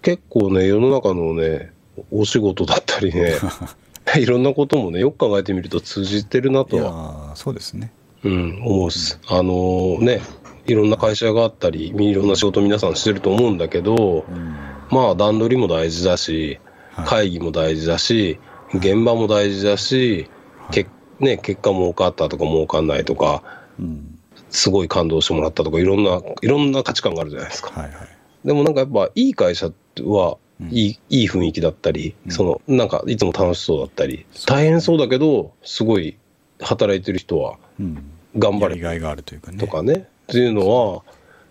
[0.00, 1.72] 結構ね、世の中のね、
[2.12, 3.34] お仕事だったりね、
[4.18, 7.92] いろんなこともね、よく考えてみると通じてるないとやは、ーそうですね。
[8.24, 9.20] うん、思うっす。
[9.28, 10.20] あのね、
[10.66, 14.56] いろんな会社があったり、いろんな仕事皆さんしてると思うんだけど、うん。
[14.90, 16.58] まあ段取りも大事だし、
[16.92, 17.06] はい。
[17.06, 18.38] 会議も大事だし、
[18.74, 20.28] 現場も大事だし、
[20.70, 20.86] け
[21.20, 23.42] ね、結果儲かったとか儲かんないとか、
[23.78, 24.18] うん。
[24.50, 27.70] すごい感動してもらったとか、いろんな、いろんな価値観があるじゃないですか。
[27.70, 28.18] はいはい。
[28.44, 30.36] でもなんかやっぱいい会社はうん
[30.70, 32.32] いい,、いい雰囲気だったり、うん。
[32.32, 36.16] そのなんかいつも楽しそうだったり、大変そうだけど、すごい
[36.60, 38.10] 働いてる人はうん。
[38.36, 39.58] 頑張れやりがいがあるというかね。
[39.58, 41.02] とかね、っていうのは、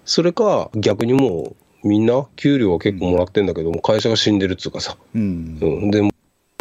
[0.05, 5.58] それか逆にもうみんな給料は結構もらってんだけども、会社が死んでるっつうかさ、うん。
[5.62, 6.12] うん、でも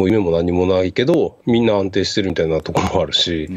[0.01, 3.49] 夢も何もないけど、みんな安定してるみたいなところもあるし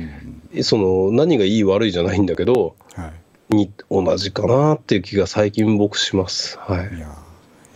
[0.55, 0.63] う、ん。
[0.63, 3.13] その何がいい悪いじゃないんだけど、は
[3.53, 3.57] い。
[3.57, 6.59] に同じかなっていう気が最近僕します。
[6.59, 6.87] はい。
[6.87, 6.89] い。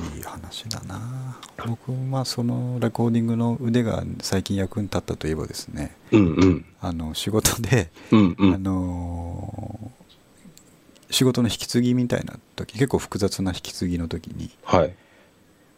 [0.00, 6.64] やいい話だな僕はそのレコーディングの腕が最近役に立ったといえばですねうんうん。
[6.80, 8.62] あの仕事で、あうんうん。
[8.62, 9.90] の
[11.10, 14.94] 仕事の引き継ぎみたいな時結構複雑な引き継ぎの時にはい。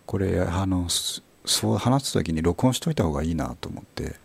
[0.06, 4.16] これあのすそう話す時に録音しといた方がいいなと思って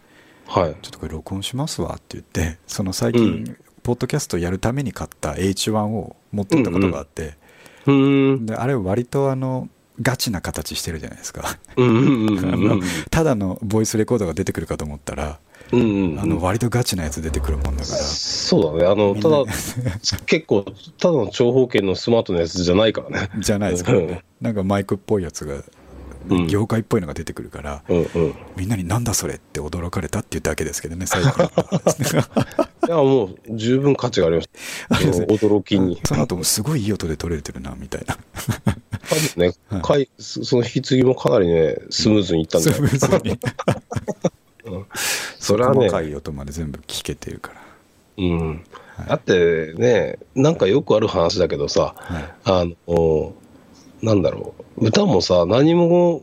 [0.47, 0.75] はい。
[0.81, 7.33] ちょっとこれ録音しますわって言ってその最近、うんポッドキャストやるために買った H1 を持ってったことがあって、
[7.87, 8.45] うーん。
[8.45, 9.69] であれ割とあの
[10.01, 11.57] ガチな形してるじゃないですか。
[13.09, 15.39] ただのボイスレコーダーが出てくるかと思ったら、
[15.71, 18.91] うんうんあの割とガチなやつ出てくるもんだから、そうだね。
[18.91, 19.45] あの、ただ、
[20.25, 20.65] 結構、
[20.99, 23.29] ただの長方形のスマートなやつじゃないからね。
[23.39, 25.63] じゃないですからねなんかマイクっぽいやつが、うん
[26.47, 28.03] 業界っぽいのが出てくるから、うんうん。
[28.29, 31.31] いみんなになんだそれって驚かれたっていうだけですけどね最近
[32.91, 34.49] や、もう、十分価値があります。
[34.89, 35.19] あれです。
[35.21, 35.99] ね驚きに。
[36.05, 38.15] その後もすごいいい音で撮れてるなみたいな。
[38.15, 39.81] 感じね、はい。
[39.81, 42.87] かいそその引き継ぎもかなりね、スムーズにいったんだよスム。
[42.87, 43.39] ーズに。
[45.39, 45.89] それはね。
[45.89, 47.61] 細かい音まで全部聞けてるから。
[48.17, 48.63] うん。
[49.07, 52.33] だってね、なんかよくある話だけどさ、はい。
[52.43, 53.33] あの、
[54.01, 56.21] なんだろう、歌もさ、何も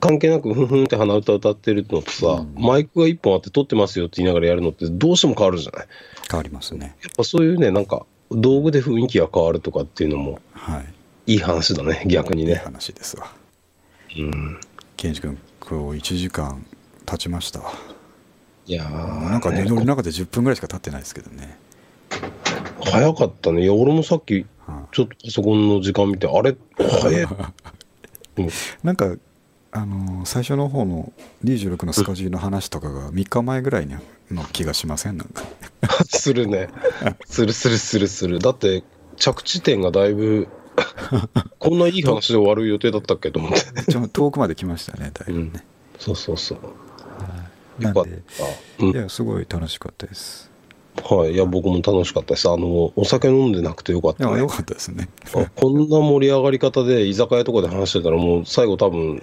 [0.00, 5.86] 関係なく、ふんふんって鼻歌歌ってるのとさ、うんマイクが一本あって撮ってますよって言いながらやるのって、どうしても変わるじゃない？
[6.30, 12.54] 変わりますねやっぱそういうね、なんか、道具で雰囲気が変わるとかっていうのも、はいいい話だね、逆にいいね。
[12.56, 13.32] 話ですわ
[14.16, 14.60] うん。
[14.96, 16.64] 健二君今日1時間
[17.04, 17.72] 経ちましたわ
[18.66, 21.58] いやーなんかねね俺の中で10分ぐらいしか経ってないですけどね、
[22.82, 23.62] 早かったね。
[23.62, 24.40] いや、俺もさっき、は
[24.92, 27.22] ちょっとパソコンの時間見て、あれ、早い。
[27.22, 28.48] うんい
[28.82, 29.16] なんか
[29.72, 31.12] あのー最初の方の
[31.44, 35.16] 26のスカジーの話とかが3日前ぐらいの気がしません？
[35.18, 35.42] なんか
[36.08, 36.68] するね。
[37.26, 38.38] するするするする。
[38.38, 38.84] だって、
[39.16, 40.48] 着地点がだいぶ、
[41.58, 43.58] こんないい話で終わる予定だったっけと思って。
[43.90, 45.52] ちょっと遠くまで来ましたねだいぶね、
[45.98, 46.58] そうそうそう。
[47.82, 48.94] なんよかっい。
[48.96, 50.50] やすごい楽しかったです
[51.02, 51.32] はい。
[51.32, 52.48] いや、僕も楽しかったです。
[52.48, 54.38] あの、お酒飲んでなくてよかった、ね。
[54.38, 59.22] よかったですねあこんな盛り上がり方で居酒屋とかで話してたら、もう最後多分、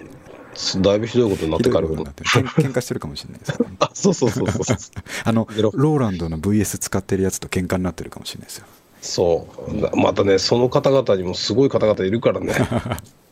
[0.80, 4.76] だいぶひどいことになっひてからどいことになってるけん喧嘩してるかもしれないですね あ、そうそうそうそう。
[5.24, 8.66] あのゲロローランドの VS 使ってるやつと喧嘩になってるかもしれないですよ
[9.00, 9.74] そう。
[9.74, 12.54] なまたね、その方々にもすごい方々いるからね。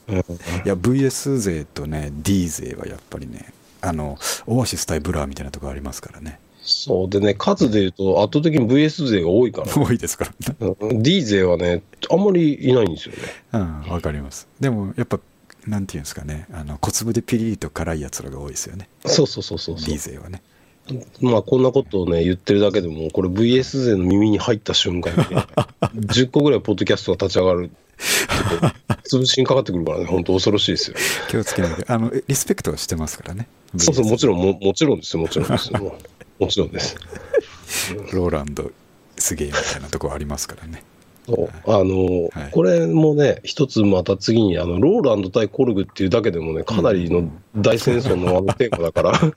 [0.09, 0.23] うんい
[0.65, 7.11] や VS 勢とね D 勢はやっぱりねあのオアシス対ブラーみたいなところありますからねそう。
[7.11, 9.67] でね、数で言うと圧倒的に VS 勢が多いから。
[9.75, 13.19] 多いですから D 勢はね、あんまりいないんですよね。
[13.53, 14.49] うんわかります。
[14.61, 15.21] でもやっぱ
[15.67, 16.47] なんていうんですかね。
[16.53, 18.89] あの小粒でピリリと辛いやつらが多いですよね。
[19.05, 19.89] そうそうそうそうそう。
[19.89, 20.43] D 勢はね。
[21.21, 25.25] まあこんなことをね言ってるだけでもこれ VS 勢の耳に入った瞬間に、ね、
[25.95, 27.71] 10個ぐらいポッドキャストが立ち上がる
[29.09, 30.97] 潰しにかかってくるからね本当恐ろしいですよ。
[31.29, 33.47] 気をつけないであのえリスペクトはしてますからね。
[33.77, 35.97] そうそうもちろろんももちろんですよもちろんですよ
[36.43, 36.97] もちろんです。
[37.95, 38.71] ん ローランド
[39.17, 40.83] すげえみたいなところありますからね。
[41.27, 41.71] そう。
[41.71, 42.51] あの、はい。
[42.51, 49.21] これもね一つまた次にあのローランド対コルグっていうだけでもねかなりの大戦争のあのテーマだから。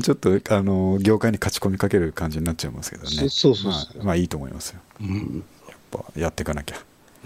[0.00, 3.08] ちょっとあの業界に勝ち込みかける感じになっちゃいますけどね。
[3.08, 3.72] そうそうそう。
[3.72, 4.80] まあ、まあいいと思いますよ。
[5.00, 5.44] うん。
[5.68, 6.76] やっぱやっていかなきゃ。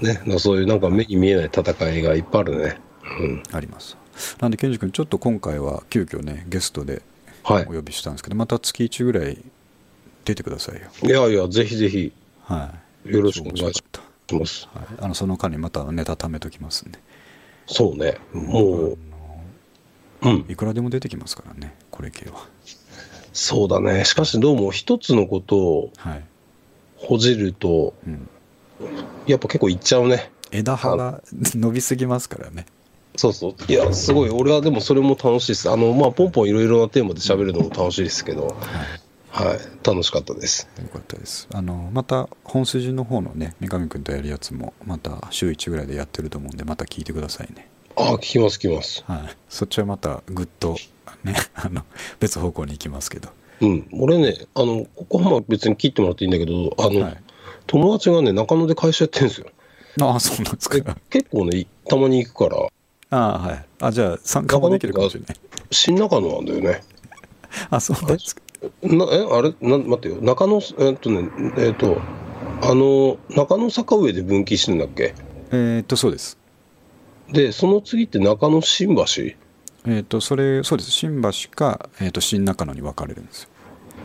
[0.00, 2.80] ねそういうなんか目に見えない戦いがいっぱいあるね。
[3.20, 3.42] うん。
[3.52, 3.98] あります。
[4.40, 7.02] なんで健二君ちょっと今回は急遽ねゲストで
[7.46, 7.62] はい。
[7.64, 9.38] お呼びしたんですけどまた月1ぐらい
[10.24, 10.88] 出てくださいよ。
[11.02, 12.12] いやいやぜひぜひ。
[12.42, 12.74] は
[13.06, 13.12] い。
[13.12, 13.70] よろしくお願いしま
[14.46, 14.68] す。
[14.68, 16.98] たはい、あのその間にまたネタ貯めときますんで。
[17.66, 18.18] そうね。
[18.32, 18.98] もう。
[20.22, 20.46] うん。
[20.48, 22.48] いくらでも出てきますからねこれ系は。
[23.32, 24.04] そうだね。
[24.04, 26.24] しかしどうも一つのことをはい、
[26.96, 28.28] ほじるとうん、
[29.28, 30.32] やっぱ結構いっちゃうね。
[30.50, 32.66] 枝葉が伸びすぎますからね
[33.16, 33.72] そうそう。
[33.72, 34.30] いやすごい。
[34.30, 35.70] 俺はでもそれも楽しいです。
[35.70, 38.46] あのまあポンポンいろいろなテーマで喋るのも楽しいですけど。
[38.46, 38.54] はい。
[39.28, 39.58] はい。
[39.86, 40.68] 楽しかったです。
[40.80, 41.48] よかったです。
[41.52, 47.68] あのまた本筋の方のね三上君とやるやつもまた週1ぐらいでやってると思うんでまた聞いてくださいね。
[47.96, 49.04] あ聞きます聞きます。
[49.06, 49.36] はい。
[49.48, 50.76] そっちはまたぐっと
[51.24, 51.82] ね あの
[52.20, 53.28] 別方向に行きますけど。
[53.60, 53.88] うん。
[53.92, 57.22] 俺ねあのここはまあ別に切ってもらっていいんだけどあの、はい。
[57.66, 59.48] 友達がね中野で会社やってるんですよ。
[60.00, 62.68] ああそうなんですでか結構ねたまに行くから
[63.10, 63.64] ああはい。
[63.80, 65.36] あじゃあ参加もできるかもしれない。
[65.70, 66.82] 新中野なんだよね。
[67.70, 68.42] あそうですか。
[68.82, 70.16] なえあれな待ってよ。
[70.20, 71.98] 中野えっとねえっと
[72.62, 75.14] あの中野坂上で分岐してんだっけ？
[75.52, 76.36] えーっとそうです。
[77.30, 79.02] でその次って中野新橋？
[79.02, 80.90] えーっとそれそうです。
[80.90, 83.48] 新橋か、えーっと新中野に分かれるんですよ。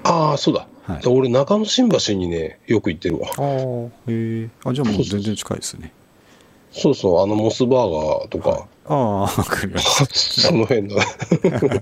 [0.03, 1.02] ああそうだ、はい。
[1.02, 3.28] で俺中野新橋にねよく行ってるわ。
[3.38, 4.49] ああへえ。
[4.64, 5.91] あじゃあもう全然近いですね。
[6.72, 11.03] そうそうあのモスバーガーとか、ああ分かりましその辺だ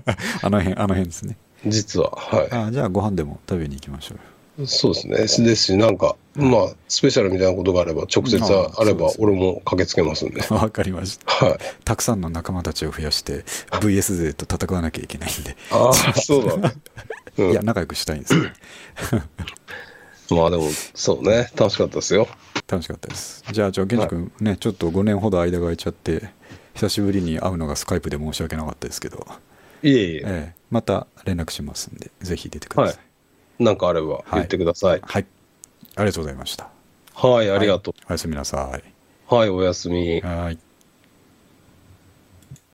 [0.04, 0.16] た
[0.46, 1.36] あの辺 あの辺ですね。
[1.66, 4.18] 実ははああじゃあご飯でも食べに行きましょう。
[4.60, 5.16] よいそうですね。
[5.16, 10.42] ですしなんかまあスペシャルみたいなことがあれば直接ああれば俺も駆けつけますんで。
[10.50, 11.46] わかりました。
[11.46, 11.58] はい。
[11.84, 16.74] たくさんの仲間たちを増やして VS 勢と戦わなきゃいけないんで、ああそうだね、
[17.38, 17.50] うん。
[17.52, 18.42] いや仲良くしたいんですよ
[20.30, 21.50] まあでもそうね。
[21.56, 22.28] 楽しかったですよ。
[22.68, 23.42] 楽しかったです。
[23.50, 26.30] じゃあじゃあ健二君ねちょっと5年ほど間が空いちゃって
[26.74, 29.26] 久しぶりに会うのがスカイプで申し訳なかったですけど、
[29.82, 32.98] いえいえ、ええまた連絡しますんでぜひ出てくださ
[33.58, 33.62] い。
[33.62, 35.00] なんかあれば言ってください。
[35.02, 35.26] はい、
[35.96, 36.68] ありがとうございました。
[37.14, 38.84] はい、ありがとおやすみなさい。
[39.30, 40.20] うはいおやすみ。
[40.20, 40.58] はい